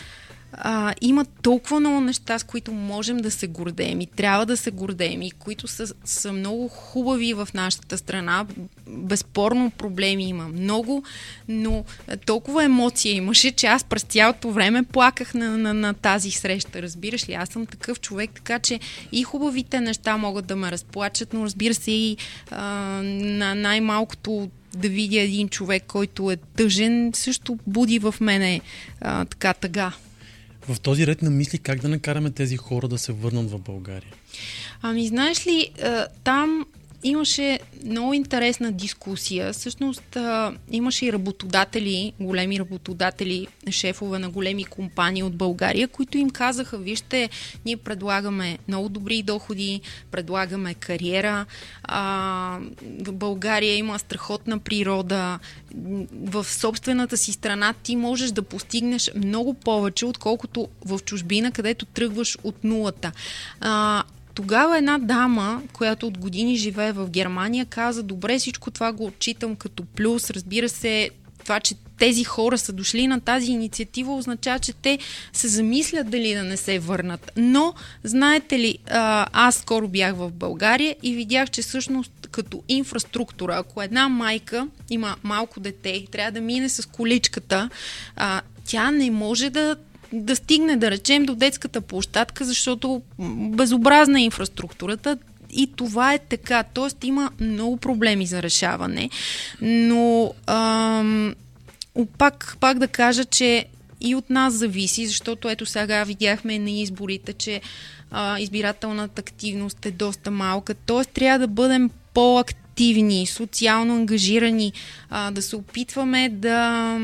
а, 0.58 0.94
има 1.02 1.26
толкова 1.26 1.80
много 1.80 2.02
неща, 2.02 2.40
с 2.40 2.44
които 2.44 2.72
можем 2.72 3.18
да 3.18 3.32
се 3.32 3.48
гордеем 3.48 4.02
и 4.02 4.06
трябва 4.06 4.46
да 4.46 4.58
се 4.58 4.72
гордеем 4.72 5.22
и 5.22 5.32
които 5.32 5.68
са, 5.68 5.94
са 6.06 6.34
много 6.34 6.68
хубави 6.68 7.34
в 7.34 7.48
нашата 7.54 7.98
страна. 7.98 8.46
Безспорно 8.88 9.72
проблеми 9.72 10.30
има 10.30 10.48
много, 10.48 11.04
но 11.48 11.86
толкова 12.26 12.64
емоция 12.64 13.16
имаше, 13.16 13.52
че 13.52 13.68
аз 13.68 13.84
през 13.84 14.04
цялото 14.04 14.52
време 14.52 14.84
плаках 14.84 15.34
на, 15.34 15.58
на, 15.58 15.74
на 15.74 15.94
тази 15.94 16.32
среща. 16.32 16.82
Разбираш 16.82 17.30
ли? 17.30 17.34
Аз 17.34 17.50
съм 17.50 17.66
такъв 17.66 18.00
човек, 18.00 18.32
така 18.34 18.60
че 18.60 18.80
и 19.12 19.24
хубавите 19.24 19.82
неща 19.82 20.18
могат 20.18 20.46
да 20.46 20.56
ме 20.56 20.72
разплачат, 20.72 21.34
но 21.34 21.44
разбира 21.44 21.74
се 21.74 21.92
и 21.92 22.18
а, 22.52 22.64
на 23.04 23.56
най-малкото 23.56 24.50
да 24.76 24.90
видя 24.90 25.20
един 25.20 25.50
човек, 25.50 25.84
който 25.88 26.32
е 26.32 26.36
тъжен, 26.36 27.12
също 27.14 27.58
буди 27.68 28.00
в 28.00 28.16
мене 28.22 28.62
а, 29.02 29.26
така 29.26 29.54
тъга 29.54 29.92
в 30.70 30.80
този 30.80 31.08
ред 31.08 31.22
на 31.22 31.30
мисли 31.30 31.58
как 31.58 31.82
да 31.82 31.90
накараме 31.90 32.32
тези 32.32 32.58
хора 32.58 32.88
да 32.88 32.98
се 32.98 33.12
върнат 33.12 33.52
в 33.52 33.60
България? 33.60 34.14
Ами, 34.82 35.08
знаеш 35.08 35.48
ли, 35.48 35.72
там 36.24 36.66
имаше 37.04 37.60
много 37.86 38.14
интересна 38.14 38.72
дискусия. 38.72 39.54
Всъщност 39.54 40.18
имаше 40.72 41.06
и 41.06 41.14
работодатели, 41.14 42.14
големи 42.20 42.60
работодатели, 42.60 43.48
шефове 43.72 44.20
на 44.20 44.30
големи 44.30 44.64
компании 44.64 45.24
от 45.24 45.36
България, 45.36 45.88
които 45.88 46.18
им 46.18 46.30
казаха, 46.30 46.78
вижте, 46.78 47.30
ние 47.66 47.78
предлагаме 47.78 48.58
много 48.68 48.90
добри 48.90 49.24
доходи, 49.24 49.82
предлагаме 50.12 50.74
кариера. 50.74 51.46
А, 51.84 52.60
в 53.00 53.14
България 53.14 53.76
има 53.76 54.00
страхотна 54.00 54.60
природа. 54.60 55.40
В 56.12 56.44
собствената 56.44 57.18
си 57.18 57.32
страна 57.32 57.74
ти 57.84 57.96
можеш 57.96 58.32
да 58.32 58.42
постигнеш 58.42 59.12
много 59.16 59.54
повече, 59.54 60.06
отколкото 60.06 60.68
в 60.86 61.00
чужбина, 61.06 61.52
където 61.52 61.86
тръгваш 61.86 62.38
от 62.44 62.64
нулата. 62.64 63.12
А, 63.60 64.04
тогава 64.36 64.78
една 64.78 64.98
дама, 64.98 65.62
която 65.74 66.08
от 66.08 66.18
години 66.18 66.58
живее 66.58 66.92
в 66.92 67.10
Германия, 67.10 67.66
каза, 67.66 68.04
добре, 68.04 68.40
всичко 68.40 68.72
това 68.72 68.92
го 68.92 69.06
отчитам 69.06 69.56
като 69.56 69.86
плюс. 69.86 70.30
Разбира 70.30 70.70
се, 70.70 71.10
това, 71.44 71.60
че 71.60 71.76
тези 72.00 72.24
хора 72.24 72.58
са 72.58 72.74
дошли 72.74 73.08
на 73.08 73.20
тази 73.20 73.52
инициатива, 73.52 74.16
означава, 74.16 74.60
че 74.60 74.74
те 74.74 75.00
се 75.34 75.48
замислят 75.48 76.10
дали 76.10 76.34
да 76.34 76.44
не 76.44 76.58
се 76.58 76.80
върнат. 76.80 77.32
Но, 77.38 77.74
знаете 78.04 78.60
ли, 78.60 78.78
аз 79.32 79.56
скоро 79.56 79.88
бях 79.88 80.16
в 80.16 80.32
България 80.32 80.96
и 81.04 81.14
видях, 81.14 81.50
че 81.50 81.62
всъщност 81.62 82.12
като 82.32 82.64
инфраструктура, 82.68 83.56
ако 83.58 83.82
една 83.82 84.10
майка 84.10 84.68
има 84.90 85.16
малко 85.24 85.60
дете 85.60 85.90
и 85.90 86.08
трябва 86.08 86.32
да 86.32 86.42
мине 86.42 86.70
с 86.70 86.90
количката, 86.90 87.70
тя 88.66 88.92
не 88.92 89.12
може 89.12 89.50
да 89.50 89.76
да 90.16 90.36
стигне, 90.36 90.76
да 90.76 90.92
речем, 90.92 91.26
до 91.26 91.36
детската 91.36 91.82
площадка, 91.82 92.46
защото 92.46 93.02
безобразна 93.50 94.20
е 94.20 94.24
инфраструктурата, 94.24 95.18
и 95.52 95.68
това 95.76 96.14
е 96.14 96.20
така. 96.20 96.64
Тоест 96.64 97.04
има 97.04 97.32
много 97.40 97.78
проблеми 97.78 98.26
за 98.26 98.44
решаване. 98.44 99.10
Но 99.62 100.34
ам, 100.48 101.36
пак, 102.18 102.58
пак 102.60 102.80
да 102.80 102.88
кажа, 102.88 103.26
че 103.26 103.66
и 104.02 104.16
от 104.16 104.30
нас 104.30 104.54
зависи, 104.54 105.08
защото 105.08 105.50
ето 105.50 105.66
сега 105.66 106.04
видяхме 106.04 106.60
на 106.60 106.72
изборите, 106.72 107.34
че 107.34 107.62
а, 108.12 108.40
избирателната 108.40 109.22
активност 109.22 109.86
е 109.86 109.92
доста 109.92 110.32
малка. 110.32 110.76
Тоест 110.76 111.10
трябва 111.10 111.40
да 111.40 111.48
бъдем 111.48 111.90
по-активни, 112.14 113.28
социално 113.28 113.96
ангажирани, 113.96 114.74
а, 115.10 115.32
да 115.32 115.42
се 115.42 115.56
опитваме 115.56 116.30
да 116.30 117.00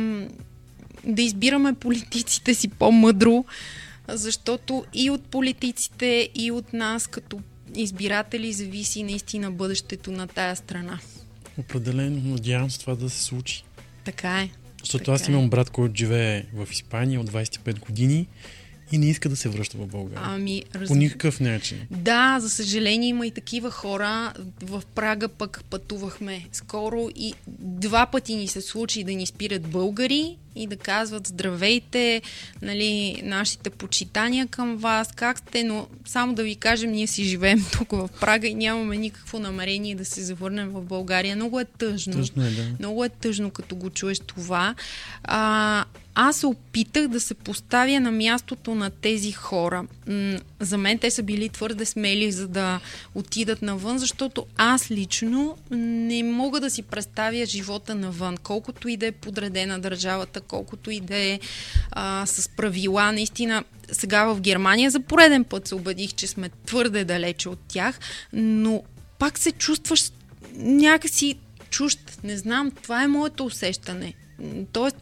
да 1.03 1.21
избираме 1.21 1.73
политиците 1.73 2.53
си 2.53 2.67
по-мъдро, 2.67 3.45
защото 4.07 4.85
и 4.93 5.09
от 5.09 5.23
политиците, 5.23 6.29
и 6.35 6.51
от 6.51 6.73
нас 6.73 7.07
като 7.07 7.39
избиратели 7.75 8.53
зависи 8.53 9.03
наистина 9.03 9.51
бъдещето 9.51 10.11
на 10.11 10.27
тая 10.27 10.55
страна. 10.55 10.99
Определено, 11.57 12.21
надявам 12.21 12.71
се 12.71 12.79
това 12.79 12.95
да 12.95 13.09
се 13.09 13.23
случи. 13.23 13.63
Така 14.03 14.41
е. 14.41 14.49
Защото 14.79 15.03
така 15.03 15.15
аз 15.15 15.27
имам 15.27 15.49
брат, 15.49 15.69
който 15.69 15.95
живее 15.95 16.43
в 16.53 16.67
Испания 16.71 17.21
от 17.21 17.31
25 17.31 17.79
години 17.79 18.27
и 18.91 18.97
не 18.97 19.09
иска 19.09 19.29
да 19.29 19.35
се 19.35 19.49
връща 19.49 19.77
в 19.77 19.87
България. 19.87 20.21
Ами, 20.23 20.63
раз... 20.75 20.87
По 20.87 20.95
никакъв 20.95 21.39
начин. 21.39 21.87
Да, 21.91 22.37
за 22.39 22.49
съжаление 22.49 23.09
има 23.09 23.27
и 23.27 23.31
такива 23.31 23.71
хора. 23.71 24.33
В 24.61 24.83
Прага 24.95 25.27
пък 25.27 25.63
пътувахме 25.69 26.47
скоро 26.51 27.09
и 27.15 27.33
два 27.47 28.05
пъти 28.05 28.35
ни 28.35 28.47
се 28.47 28.61
случи 28.61 29.03
да 29.03 29.11
ни 29.11 29.25
спират 29.25 29.67
българи 29.67 30.37
и 30.55 30.67
да 30.67 30.77
казват 30.77 31.27
здравейте, 31.27 32.21
нали, 32.61 33.21
нашите 33.23 33.69
почитания 33.69 34.47
към 34.47 34.77
вас, 34.77 35.09
как 35.15 35.39
сте, 35.39 35.63
но 35.63 35.87
само 36.05 36.33
да 36.33 36.43
ви 36.43 36.55
кажем, 36.55 36.91
ние 36.91 37.07
си 37.07 37.23
живеем 37.23 37.65
тук 37.71 37.91
в 37.91 38.09
Прага 38.19 38.47
и 38.47 38.55
нямаме 38.55 38.97
никакво 38.97 39.39
намерение 39.39 39.95
да 39.95 40.05
се 40.05 40.21
завърнем 40.21 40.69
в 40.69 40.81
България. 40.81 41.35
Много 41.35 41.59
е 41.59 41.65
тъжно. 41.65 42.13
Тъжно 42.13 42.45
е, 42.45 42.49
да. 42.49 42.63
Много 42.79 43.05
е 43.05 43.09
тъжно, 43.09 43.51
като 43.51 43.75
го 43.75 43.89
чуеш 43.89 44.19
това. 44.19 44.75
А, 45.23 45.85
аз 46.15 46.37
се 46.37 46.47
опитах 46.47 47.07
да 47.07 47.19
се 47.19 47.33
поставя 47.33 47.99
на 47.99 48.11
мястото 48.11 48.75
на 48.75 48.89
тези 48.89 49.31
хора. 49.31 49.85
За 50.59 50.77
мен 50.77 50.99
те 50.99 51.11
са 51.11 51.23
били 51.23 51.49
твърде 51.49 51.85
смели, 51.85 52.31
за 52.31 52.47
да 52.47 52.79
отидат 53.15 53.61
навън, 53.61 53.97
защото 53.97 54.45
аз 54.57 54.91
лично 54.91 55.57
не 55.71 56.23
мога 56.23 56.59
да 56.59 56.69
си 56.69 56.81
представя 56.81 57.45
живота 57.45 57.95
навън, 57.95 58.37
колкото 58.37 58.87
и 58.87 58.97
да 58.97 59.05
е 59.05 59.11
подредена 59.11 59.79
държавата, 59.79 60.40
колкото 60.47 60.91
и 60.91 60.99
да 60.99 61.17
е 61.17 61.39
а, 61.91 62.25
с 62.25 62.49
правила. 62.49 63.11
Наистина, 63.11 63.63
сега 63.91 64.25
в 64.25 64.41
Германия 64.41 64.91
за 64.91 64.99
пореден 64.99 65.43
път 65.43 65.67
се 65.67 65.75
убедих, 65.75 66.13
че 66.13 66.27
сме 66.27 66.49
твърде 66.65 67.03
далече 67.05 67.49
от 67.49 67.59
тях, 67.67 67.99
но 68.33 68.83
пак 69.19 69.37
се 69.37 69.51
чувстваш 69.51 70.11
някакси 70.55 71.35
чужд. 71.69 72.19
Не 72.23 72.37
знам, 72.37 72.71
това 72.71 73.03
е 73.03 73.07
моето 73.07 73.45
усещане. 73.45 74.13
Тоест, 74.71 74.95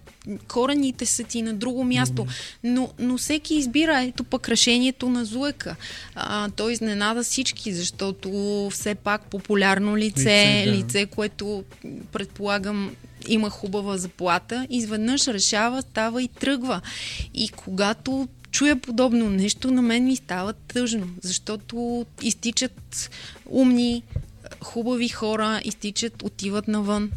корените 0.48 1.06
са 1.06 1.24
ти 1.24 1.42
на 1.42 1.54
друго 1.54 1.84
място. 1.84 2.28
Но, 2.64 2.90
но 3.00 3.18
всеки 3.18 3.56
избира 3.56 4.02
ето 4.02 4.24
пък 4.24 4.50
решението 4.50 5.10
на 5.10 5.26
Зуека. 5.26 5.76
А, 6.16 6.50
той 6.50 6.74
изненада 6.74 7.24
всички, 7.24 7.74
защото 7.74 8.70
все 8.74 8.96
пак 8.96 9.22
популярно 9.22 9.98
лице, 9.98 10.20
Лице, 10.20 10.64
да. 10.66 10.72
лице, 10.72 11.06
което 11.06 11.64
предполагам 12.12 12.92
има 13.30 13.50
хубава 13.50 13.98
заплата, 13.98 14.68
изведнъж 14.70 15.28
решава, 15.28 15.82
става 15.82 16.24
и 16.24 16.28
тръгва. 16.28 16.82
И 17.34 17.50
когато 17.50 18.28
чуя 18.52 18.76
подобно 18.76 19.30
нещо, 19.30 19.72
на 19.72 19.82
мен 19.82 20.06
ми 20.06 20.16
става 20.16 20.54
тъжно, 20.54 21.08
защото 21.22 22.06
изтичат 22.22 23.10
умни, 23.46 24.04
хубави 24.62 25.08
хора, 25.08 25.62
изтичат, 25.64 26.24
отиват 26.24 26.68
навън. 26.68 27.12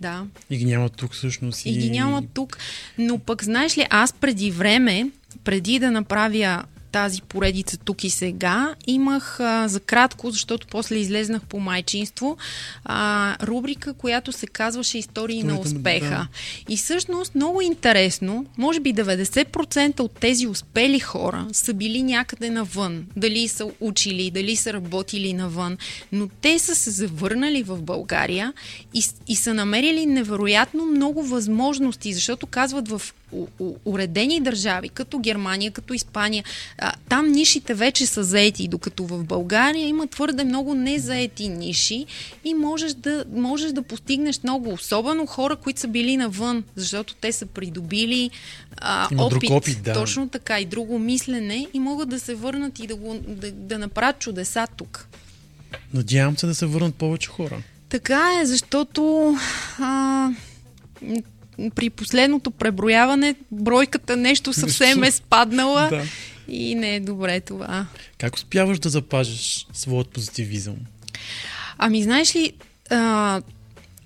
Да. 0.00 0.26
И 0.50 0.56
ги 0.56 0.64
няма 0.64 0.88
тук 0.88 1.12
всъщност. 1.12 1.66
И 1.66 1.72
ги 1.72 1.90
няма 1.90 2.22
тук. 2.34 2.58
Но 2.98 3.18
пък, 3.18 3.44
знаеш 3.44 3.78
ли, 3.78 3.86
аз 3.90 4.12
преди 4.12 4.50
време, 4.50 5.10
преди 5.44 5.78
да 5.78 5.90
направя 5.90 6.64
тази 6.94 7.22
поредица 7.22 7.76
тук 7.76 8.04
и 8.04 8.10
сега, 8.10 8.74
имах 8.86 9.40
а, 9.40 9.68
за 9.68 9.80
кратко, 9.80 10.30
защото 10.30 10.66
после 10.70 10.96
излезнах 10.96 11.42
по 11.42 11.60
майчинство, 11.60 12.36
а, 12.84 13.36
рубрика, 13.46 13.94
която 13.94 14.32
се 14.32 14.46
казваше 14.46 14.98
Истории 14.98 15.42
на 15.42 15.52
Историята 15.52 15.74
на- 15.74 15.78
успеха. 15.78 16.08
да. 16.08 16.28
И 16.68 16.76
всъщност 16.76 17.34
много 17.34 17.60
интересно, 17.60 18.46
може 18.58 18.80
би 18.80 18.94
90% 18.94 20.00
от 20.00 20.12
тези 20.12 20.46
успели 20.46 21.00
хора 21.00 21.46
са 21.52 21.74
били 21.74 22.02
някъде 22.02 22.50
навън. 22.50 23.06
Дали 23.16 23.48
са 23.48 23.66
учили, 23.80 24.30
дали 24.30 24.56
са 24.56 24.72
работили 24.72 25.32
навън, 25.32 25.76
но 26.12 26.28
те 26.40 26.58
са 26.58 26.74
се 26.74 26.90
завърнали 26.90 27.62
в 27.62 27.82
България 27.82 28.52
и, 28.94 29.04
и 29.28 29.36
са 29.36 29.54
намерили 29.54 30.06
невероятно 30.06 30.86
много 30.86 31.22
възможности, 31.22 32.12
защото 32.12 32.46
казват 32.46 32.88
в 32.88 33.02
у- 33.32 33.46
у- 33.58 33.76
уредени 33.84 34.40
държави, 34.40 34.88
като 34.88 35.18
Германия, 35.18 35.70
като 35.70 35.94
Испания, 35.94 36.44
а, 36.78 36.92
там 37.08 37.32
нишите 37.32 37.74
вече 37.74 38.06
са 38.06 38.24
заети, 38.24 38.68
докато 38.68 39.06
в 39.06 39.24
България 39.24 39.88
има 39.88 40.06
твърде 40.06 40.44
много 40.44 40.74
незаети 40.74 41.48
ниши 41.48 42.06
и 42.44 42.54
можеш 42.54 42.94
да, 42.94 43.24
можеш 43.32 43.72
да 43.72 43.82
постигнеш 43.82 44.42
много, 44.42 44.72
особено 44.72 45.26
хора, 45.26 45.56
които 45.56 45.80
са 45.80 45.88
били 45.88 46.16
навън, 46.16 46.64
защото 46.76 47.14
те 47.14 47.32
са 47.32 47.46
придобили 47.46 48.30
а, 48.76 49.08
Има 49.12 49.22
опит, 49.24 49.50
опит, 49.50 49.82
да. 49.82 49.92
точно 49.92 50.28
така 50.28 50.60
и 50.60 50.64
друго 50.64 50.98
мислене 50.98 51.66
и 51.74 51.80
могат 51.80 52.08
да 52.08 52.20
се 52.20 52.34
върнат 52.34 52.78
и 52.78 52.86
да, 52.86 52.96
го, 52.96 53.18
да, 53.28 53.52
да 53.52 53.78
направят 53.78 54.18
чудеса 54.18 54.66
тук. 54.76 55.08
Надявам 55.94 56.36
се 56.36 56.46
да 56.46 56.54
се 56.54 56.66
върнат 56.66 56.94
повече 56.94 57.28
хора. 57.28 57.62
Така 57.88 58.30
е, 58.42 58.46
защото 58.46 59.34
а, 59.78 60.30
при 61.74 61.90
последното 61.90 62.50
преброяване 62.50 63.34
бройката 63.52 64.16
нещо 64.16 64.52
съвсем 64.52 65.02
е 65.02 65.10
спаднала 65.10 65.88
Да. 65.88 66.02
и 66.48 66.74
не 66.74 66.94
е 66.96 67.00
добре 67.00 67.40
това. 67.40 67.86
Как 68.18 68.34
успяваш 68.34 68.78
да 68.78 68.88
запазиш 68.88 69.66
своят 69.72 70.08
позитивизъм? 70.08 70.76
Ами, 71.78 72.02
знаеш 72.02 72.36
ли, 72.36 72.52
а, 72.90 73.42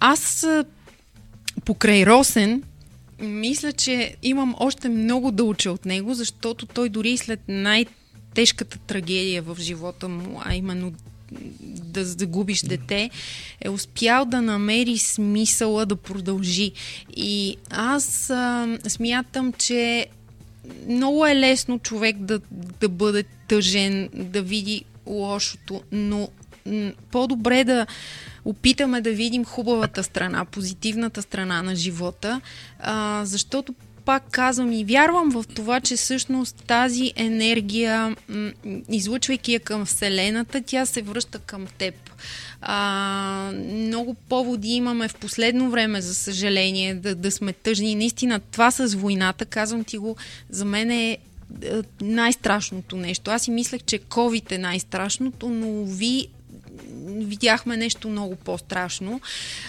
аз 0.00 0.46
покрай 1.64 2.06
Росен 2.06 2.62
мисля, 3.20 3.72
че 3.72 4.16
имам 4.22 4.54
още 4.58 4.88
много 4.88 5.30
да 5.30 5.44
уча 5.44 5.72
от 5.72 5.84
него, 5.84 6.14
защото 6.14 6.66
той 6.66 6.88
дори 6.88 7.16
след 7.16 7.40
най-тежката 7.48 8.78
трагедия 8.78 9.42
в 9.42 9.56
живота 9.60 10.08
му, 10.08 10.40
а 10.44 10.54
именно 10.54 10.92
да 11.62 12.04
загубиш 12.04 12.62
дете, 12.62 13.10
е 13.60 13.68
успял 13.68 14.24
да 14.24 14.42
намери 14.42 14.98
смисъла 14.98 15.86
да 15.86 15.96
продължи. 15.96 16.72
И 17.16 17.56
аз 17.70 18.30
а, 18.30 18.78
смятам, 18.88 19.52
че 19.52 20.06
много 20.88 21.26
е 21.26 21.36
лесно 21.36 21.78
човек 21.78 22.16
да, 22.18 22.40
да 22.80 22.88
бъде 22.88 23.24
тъжен, 23.48 24.08
да 24.14 24.42
види 24.42 24.84
лошото, 25.06 25.82
но 25.92 26.28
по-добре 27.10 27.64
да 27.64 27.86
опитаме 28.44 29.00
да 29.00 29.12
видим 29.12 29.44
хубавата 29.44 30.02
страна, 30.02 30.44
позитивната 30.44 31.22
страна 31.22 31.62
на 31.62 31.76
живота, 31.76 32.40
а, 32.80 33.24
защото 33.24 33.74
пак 34.08 34.22
казвам 34.30 34.72
и 34.72 34.84
вярвам 34.84 35.30
в 35.30 35.44
това, 35.54 35.80
че 35.80 35.96
всъщност 35.96 36.56
тази 36.66 37.12
енергия, 37.16 38.16
м, 38.28 38.50
излъчвайки 38.88 39.52
я 39.52 39.60
към 39.60 39.86
Вселената, 39.86 40.62
тя 40.66 40.86
се 40.86 41.02
връща 41.02 41.38
към 41.38 41.66
теб. 41.78 41.94
А, 42.60 43.52
много 43.72 44.14
поводи 44.14 44.68
имаме 44.68 45.08
в 45.08 45.14
последно 45.14 45.70
време, 45.70 46.00
за 46.00 46.14
съжаление, 46.14 46.94
да, 46.94 47.14
да 47.14 47.30
сме 47.30 47.52
тъжни. 47.52 47.94
Наистина 47.94 48.40
това 48.40 48.70
с 48.70 48.94
войната, 48.94 49.44
казвам 49.44 49.84
ти 49.84 49.98
го, 49.98 50.16
за 50.50 50.64
мен 50.64 50.90
е 50.90 51.18
е, 51.62 51.70
най-страшното 52.00 52.96
нещо. 52.96 53.30
Аз 53.30 53.42
си 53.42 53.50
мислех, 53.50 53.82
че 53.82 53.98
COVID 53.98 54.52
е 54.52 54.58
най-страшното, 54.58 55.48
но 55.48 55.84
ви 55.84 56.28
видяхме 57.06 57.76
нещо 57.76 58.08
много 58.08 58.36
по-страшно. 58.36 59.20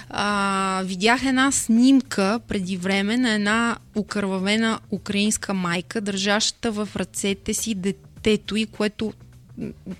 А, 0.10 0.82
видях 0.86 1.26
една 1.26 1.52
снимка 1.52 2.40
преди 2.48 2.78
време 2.78 3.18
на 3.18 3.34
една 3.34 3.78
окървавена 3.96 4.80
украинска 4.92 5.54
майка, 5.54 6.02
държаща 6.02 6.72
в 6.72 6.90
ръцете 6.96 7.54
си 7.54 7.76
детето 7.76 8.56
и 8.56 8.66
което 8.66 9.14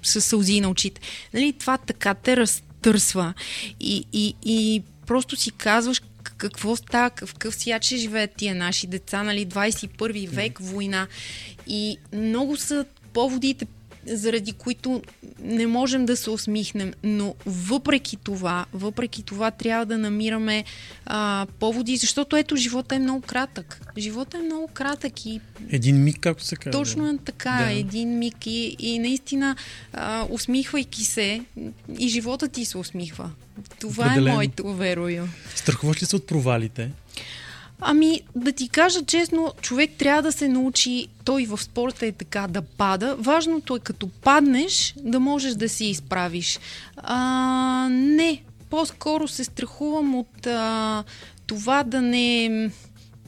със 0.04 0.26
сълзи 0.26 0.62
на 0.62 0.70
очите. 0.70 1.02
Нали, 1.34 1.54
това 1.54 1.78
така 1.78 2.14
те 2.14 2.38
разтърсва. 2.38 3.34
И, 3.80 4.06
и, 4.14 4.36
и 4.44 4.84
просто 5.06 5.36
си 5.36 5.52
казваш 5.52 6.02
какво 6.38 6.76
става, 6.76 7.12
в 7.26 7.34
какъв 7.34 7.56
свят 7.56 7.84
живеят 7.84 8.32
тия 8.38 8.56
наши 8.56 8.88
деца, 8.88 9.24
нали, 9.24 9.48
21 9.48 10.30
век, 10.30 10.60
война. 10.62 11.08
И 11.68 11.98
много 12.14 12.58
са 12.58 12.86
поводите, 13.14 13.66
заради 14.10 14.52
които 14.54 15.02
не 15.40 15.68
можем 15.68 16.06
да 16.06 16.18
се 16.18 16.30
усмихнем, 16.30 16.94
но 17.04 17.36
въпреки 17.46 18.18
това, 18.18 18.66
въпреки 18.74 19.24
това 19.24 19.52
трябва 19.52 19.86
да 19.86 19.98
намираме 19.98 20.64
а, 21.06 21.20
поводи, 21.60 21.98
защото 21.98 22.36
ето 22.36 22.56
живота 22.56 22.96
е 22.96 23.00
много 23.00 23.22
кратък. 23.22 23.82
Живота 23.98 24.38
е 24.38 24.42
много 24.42 24.68
кратък 24.68 25.26
и 25.26 25.42
Един 25.70 26.04
миг, 26.04 26.18
както 26.20 26.44
се 26.44 26.56
казва. 26.56 26.72
точно 26.72 27.08
е 27.08 27.18
така, 27.18 27.58
Да. 27.60 27.72
един 27.72 28.20
миг 28.20 28.46
и, 28.46 28.76
и 28.80 29.00
наистина 29.00 29.56
а, 29.94 30.26
усмихвайки 30.30 31.06
се 31.06 31.42
и 32.00 32.08
живота 32.08 32.48
ти 32.48 32.66
се 32.66 32.78
усмихва. 32.78 33.32
Това 33.80 34.04
Определено. 34.04 34.28
е 34.30 34.36
моето 34.36 34.74
верою. 34.74 35.26
Страхуваш 35.56 36.02
ли 36.02 36.06
се 36.06 36.16
от 36.16 36.28
провалите? 36.28 36.92
Ами, 37.82 38.22
да 38.36 38.52
ти 38.52 38.70
кажа 38.70 39.06
честно, 39.06 39.54
човек 39.62 39.92
трябва 39.98 40.22
да 40.22 40.32
се 40.32 40.48
научи, 40.48 41.08
той 41.24 41.46
в 41.46 41.58
спорта 41.58 42.06
е 42.06 42.12
така, 42.12 42.48
да 42.48 42.62
пада. 42.62 43.16
Важното 43.20 43.76
е 43.76 43.80
като 43.80 44.08
паднеш, 44.08 44.94
да 44.98 45.20
можеш 45.20 45.54
да 45.54 45.70
си 45.70 45.86
изправиш. 45.86 46.60
А, 46.98 47.88
не, 47.92 48.42
по-скоро 48.70 49.28
се 49.28 49.44
страхувам 49.44 50.16
от 50.16 50.48
а, 50.48 51.04
това 51.48 51.84
да 51.84 52.02
не 52.02 52.70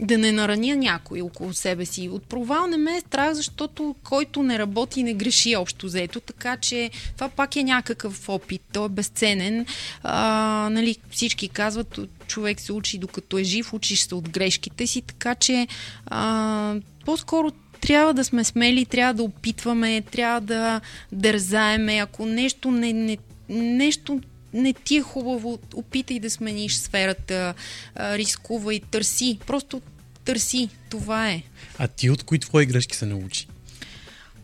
да 0.02 0.18
не 0.18 0.32
нараня 0.32 0.76
някой 0.76 1.22
около 1.22 1.54
себе 1.54 1.86
си. 1.86 2.10
От 2.10 2.24
провал 2.24 2.68
не 2.68 2.78
ме 2.78 2.96
е 2.98 3.00
страх, 3.00 3.34
защото 3.34 3.96
който 4.04 4.44
не 4.44 4.60
работи, 4.60 5.04
не 5.04 5.14
греши 5.14 5.56
общо 5.56 5.88
заето, 5.88 6.20
така 6.20 6.58
че 6.58 6.90
това 7.16 7.30
пак 7.30 7.56
е 7.56 7.64
някакъв 7.64 8.30
опит. 8.30 8.62
Той 8.74 8.86
е 8.86 8.90
безценен. 8.90 9.66
А, 10.04 10.70
нали, 10.72 10.96
всички 11.12 11.50
казват, 11.50 12.00
човек 12.28 12.60
се 12.60 12.74
учи 12.74 12.98
докато 12.98 13.38
е 13.38 13.44
жив, 13.44 13.74
учиш 13.74 14.00
се 14.00 14.16
от 14.16 14.30
грешките 14.30 14.88
си, 14.88 15.02
така 15.02 15.36
че 15.36 15.68
а, 16.06 16.76
по-скоро 17.06 17.52
трябва 17.82 18.14
да 18.14 18.24
сме 18.24 18.44
смели, 18.44 18.86
трябва 18.86 19.14
да 19.14 19.24
опитваме, 19.24 20.02
трябва 20.02 20.42
да 20.42 20.82
дързаеме. 21.12 21.98
Ако 21.98 22.26
нещо 22.26 22.72
не, 22.72 22.94
не, 22.94 23.18
нещо 23.50 24.20
не 24.54 24.74
ти 24.74 24.98
е 24.98 25.02
хубаво, 25.02 25.60
опитай 25.76 26.20
да 26.20 26.30
смениш 26.30 26.76
сферата, 26.76 27.54
рискувай, 27.98 28.80
търси. 28.92 29.40
Просто 29.48 29.82
търси. 30.26 30.70
Това 30.90 31.30
е. 31.30 31.44
А 31.78 31.88
ти 31.88 32.10
от 32.10 32.24
кои 32.24 32.40
твои 32.40 32.66
грешки 32.66 32.96
се 32.96 33.06
научи? 33.06 33.48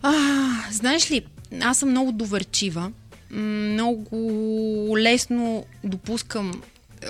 А, 0.02 0.14
знаеш 0.72 1.12
ли, 1.12 1.26
аз 1.62 1.78
съм 1.78 1.90
много 1.90 2.12
доверчива. 2.12 2.92
Много 3.32 4.18
лесно 4.98 5.66
допускам 5.84 6.62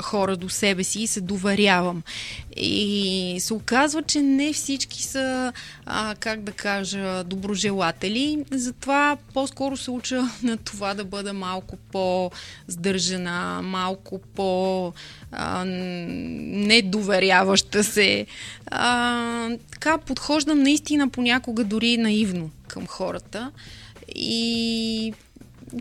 хора 0.02 0.38
до 0.38 0.50
себе 0.50 0.84
си 0.84 1.02
и 1.02 1.08
се 1.08 1.22
доверявам. 1.22 2.04
И 2.58 3.36
се 3.40 3.54
оказва, 3.54 4.04
че 4.04 4.22
не 4.22 4.54
всички 4.54 5.04
са, 5.04 5.54
а, 5.86 6.16
как 6.20 6.42
да 6.42 6.52
кажа, 6.52 7.24
доброжелатели. 7.24 8.46
Затова 8.52 9.18
по-скоро 9.34 9.78
се 9.78 9.92
уча 9.92 10.24
на 10.44 10.58
това 10.58 10.94
да 10.94 11.06
бъда 11.06 11.34
малко 11.34 11.78
по-здържана, 11.92 13.62
малко 13.64 14.20
по- 14.36 14.94
а, 15.32 15.66
недоверяваща 15.66 17.84
се. 17.84 18.26
А, 18.66 19.50
така 19.72 19.98
подхождам 19.98 20.64
наистина 20.64 21.10
понякога 21.10 21.64
дори 21.64 21.98
наивно 21.98 22.50
към 22.68 22.88
хората. 22.88 23.52
И 24.16 25.14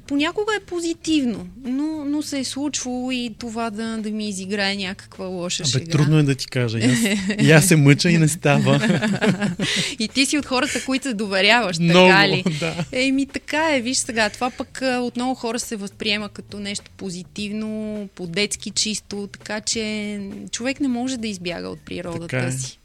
понякога 0.07 0.53
е 0.57 0.64
позитивно, 0.64 1.46
но, 1.64 2.05
но 2.05 2.22
се 2.22 2.38
е 2.38 2.44
случвало 2.44 3.11
и 3.11 3.35
това 3.38 3.70
да, 3.70 3.99
да 3.99 4.11
ми 4.11 4.29
изиграе 4.29 4.77
някаква 4.77 5.27
лоша 5.27 5.62
Абе, 5.62 5.70
шега. 5.70 5.90
трудно 5.90 6.18
е 6.18 6.22
да 6.22 6.35
ти 6.35 6.46
кажа. 6.46 6.79
И 6.79 6.85
аз, 6.85 6.99
и 7.42 7.53
аз 7.53 7.64
се 7.66 7.77
мъча 7.77 8.11
и 8.11 8.18
не 8.18 8.29
става. 8.29 8.81
и 9.99 10.09
ти 10.09 10.27
си 10.27 10.38
от 10.38 10.46
хората, 10.46 10.85
които 10.85 11.03
се 11.03 11.14
доверяваш, 11.14 11.79
Много, 11.79 12.09
така 12.09 12.29
ли? 12.29 12.44
да. 12.61 12.85
Еми 12.92 13.27
така 13.27 13.77
е, 13.77 13.81
виж 13.81 13.96
сега, 13.99 14.31
това 14.31 14.51
пък 14.51 14.79
от 14.83 15.16
много 15.16 15.35
хора 15.35 15.59
се 15.59 15.77
възприема 15.77 16.29
като 16.29 16.61
нещо 16.61 16.90
позитивно, 16.96 18.09
по-детски 18.14 18.70
чисто, 18.70 19.29
така 19.33 19.61
че 19.61 20.20
човек 20.51 20.81
не 20.81 20.88
може 20.88 21.16
да 21.16 21.29
избяга 21.29 21.68
от 21.68 21.81
природата 21.81 22.27
Така 22.27 22.46
е. 22.46 22.53
си. 22.53 22.79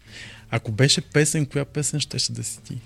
Ако 0.51 0.71
беше 0.71 1.01
песен, 1.01 1.45
коя 1.45 1.65
песен 1.65 1.99
щеше 1.99 2.31
да 2.31 2.43
си 2.43 2.59
ти? 2.63 2.77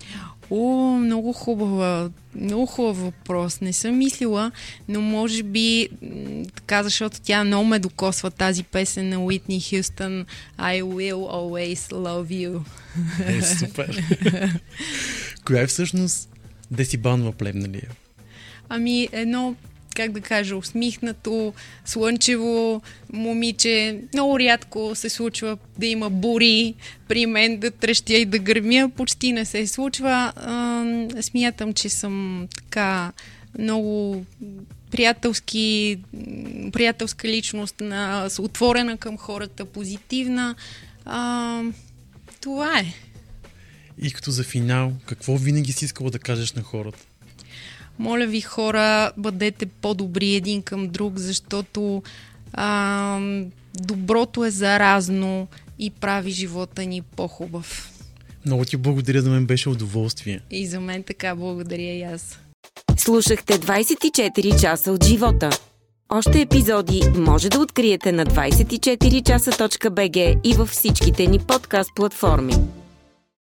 О, 0.50 0.98
много 0.98 1.32
хубава, 1.32 2.10
много 2.34 2.66
хубав 2.66 2.98
въпрос. 2.98 3.60
Не 3.60 3.72
съм 3.72 3.98
мислила, 3.98 4.52
но 4.88 5.00
може 5.00 5.42
би 5.42 5.88
така, 6.54 6.82
защото 6.82 7.20
тя 7.22 7.44
много 7.44 7.64
ме 7.64 7.78
докосва 7.78 8.30
тази 8.30 8.62
песен 8.62 9.08
на 9.08 9.24
Уитни 9.24 9.60
Хюстън 9.60 10.26
I 10.58 10.82
will 10.82 11.14
always 11.14 11.76
love 11.76 12.48
you. 12.48 12.60
Е, 13.26 13.42
супер. 13.42 14.02
коя 15.44 15.62
е 15.62 15.66
всъщност 15.66 16.28
Десибанова 16.70 17.32
плевналия? 17.32 17.90
Ами 18.68 19.08
едно, 19.12 19.54
как 19.96 20.12
да 20.12 20.20
кажа, 20.20 20.56
усмихнато, 20.56 21.54
слънчево 21.84 22.82
момиче. 23.12 24.00
Много 24.14 24.38
рядко 24.38 24.90
се 24.94 25.08
случва 25.08 25.58
да 25.78 25.86
има 25.86 26.10
бури 26.10 26.74
при 27.08 27.26
мен, 27.26 27.58
да 27.58 27.70
трещя 27.70 28.14
и 28.14 28.24
да 28.24 28.38
гърмя. 28.38 28.90
Почти 28.96 29.32
не 29.32 29.44
се 29.44 29.66
случва. 29.66 30.32
Ам, 30.36 31.08
Смятам, 31.20 31.72
че 31.72 31.88
съм 31.88 32.46
така 32.56 33.12
много 33.58 34.24
приятелски, 34.90 35.98
приятелска 36.72 37.28
личност, 37.28 37.82
отворена 38.38 38.96
към 38.96 39.18
хората, 39.18 39.64
позитивна. 39.64 40.54
Това 42.40 42.78
е. 42.78 42.94
И 43.98 44.10
като 44.12 44.30
за 44.30 44.44
финал, 44.44 44.92
какво 45.06 45.36
винаги 45.36 45.72
си 45.72 45.84
искала 45.84 46.10
да 46.10 46.18
кажеш 46.18 46.52
на 46.52 46.62
хората? 46.62 47.05
Моля 47.98 48.26
ви, 48.26 48.40
хора, 48.40 49.12
бъдете 49.16 49.66
по-добри 49.66 50.34
един 50.34 50.62
към 50.62 50.88
друг, 50.88 51.18
защото 51.18 52.02
а, 52.52 53.20
доброто 53.74 54.44
е 54.44 54.50
заразно 54.50 55.48
и 55.78 55.90
прави 55.90 56.30
живота 56.30 56.84
ни 56.84 57.02
по-хубав. 57.02 57.92
Много 58.46 58.64
ти 58.64 58.76
благодаря, 58.76 59.22
за 59.22 59.30
мен 59.30 59.46
беше 59.46 59.68
удоволствие. 59.68 60.40
И 60.50 60.66
за 60.66 60.80
мен 60.80 61.02
така 61.02 61.34
благодаря 61.34 61.92
и 61.92 62.02
аз. 62.02 62.38
Слушахте 62.96 63.58
24 63.58 64.60
часа 64.60 64.92
от 64.92 65.04
живота. 65.04 65.50
Още 66.08 66.40
епизоди 66.40 67.02
може 67.16 67.48
да 67.48 67.60
откриете 67.60 68.12
на 68.12 68.26
24часа.bg 68.26 70.40
и 70.44 70.54
във 70.54 70.68
всичките 70.68 71.26
ни 71.26 71.38
подкаст 71.38 71.90
платформи. 71.96 72.54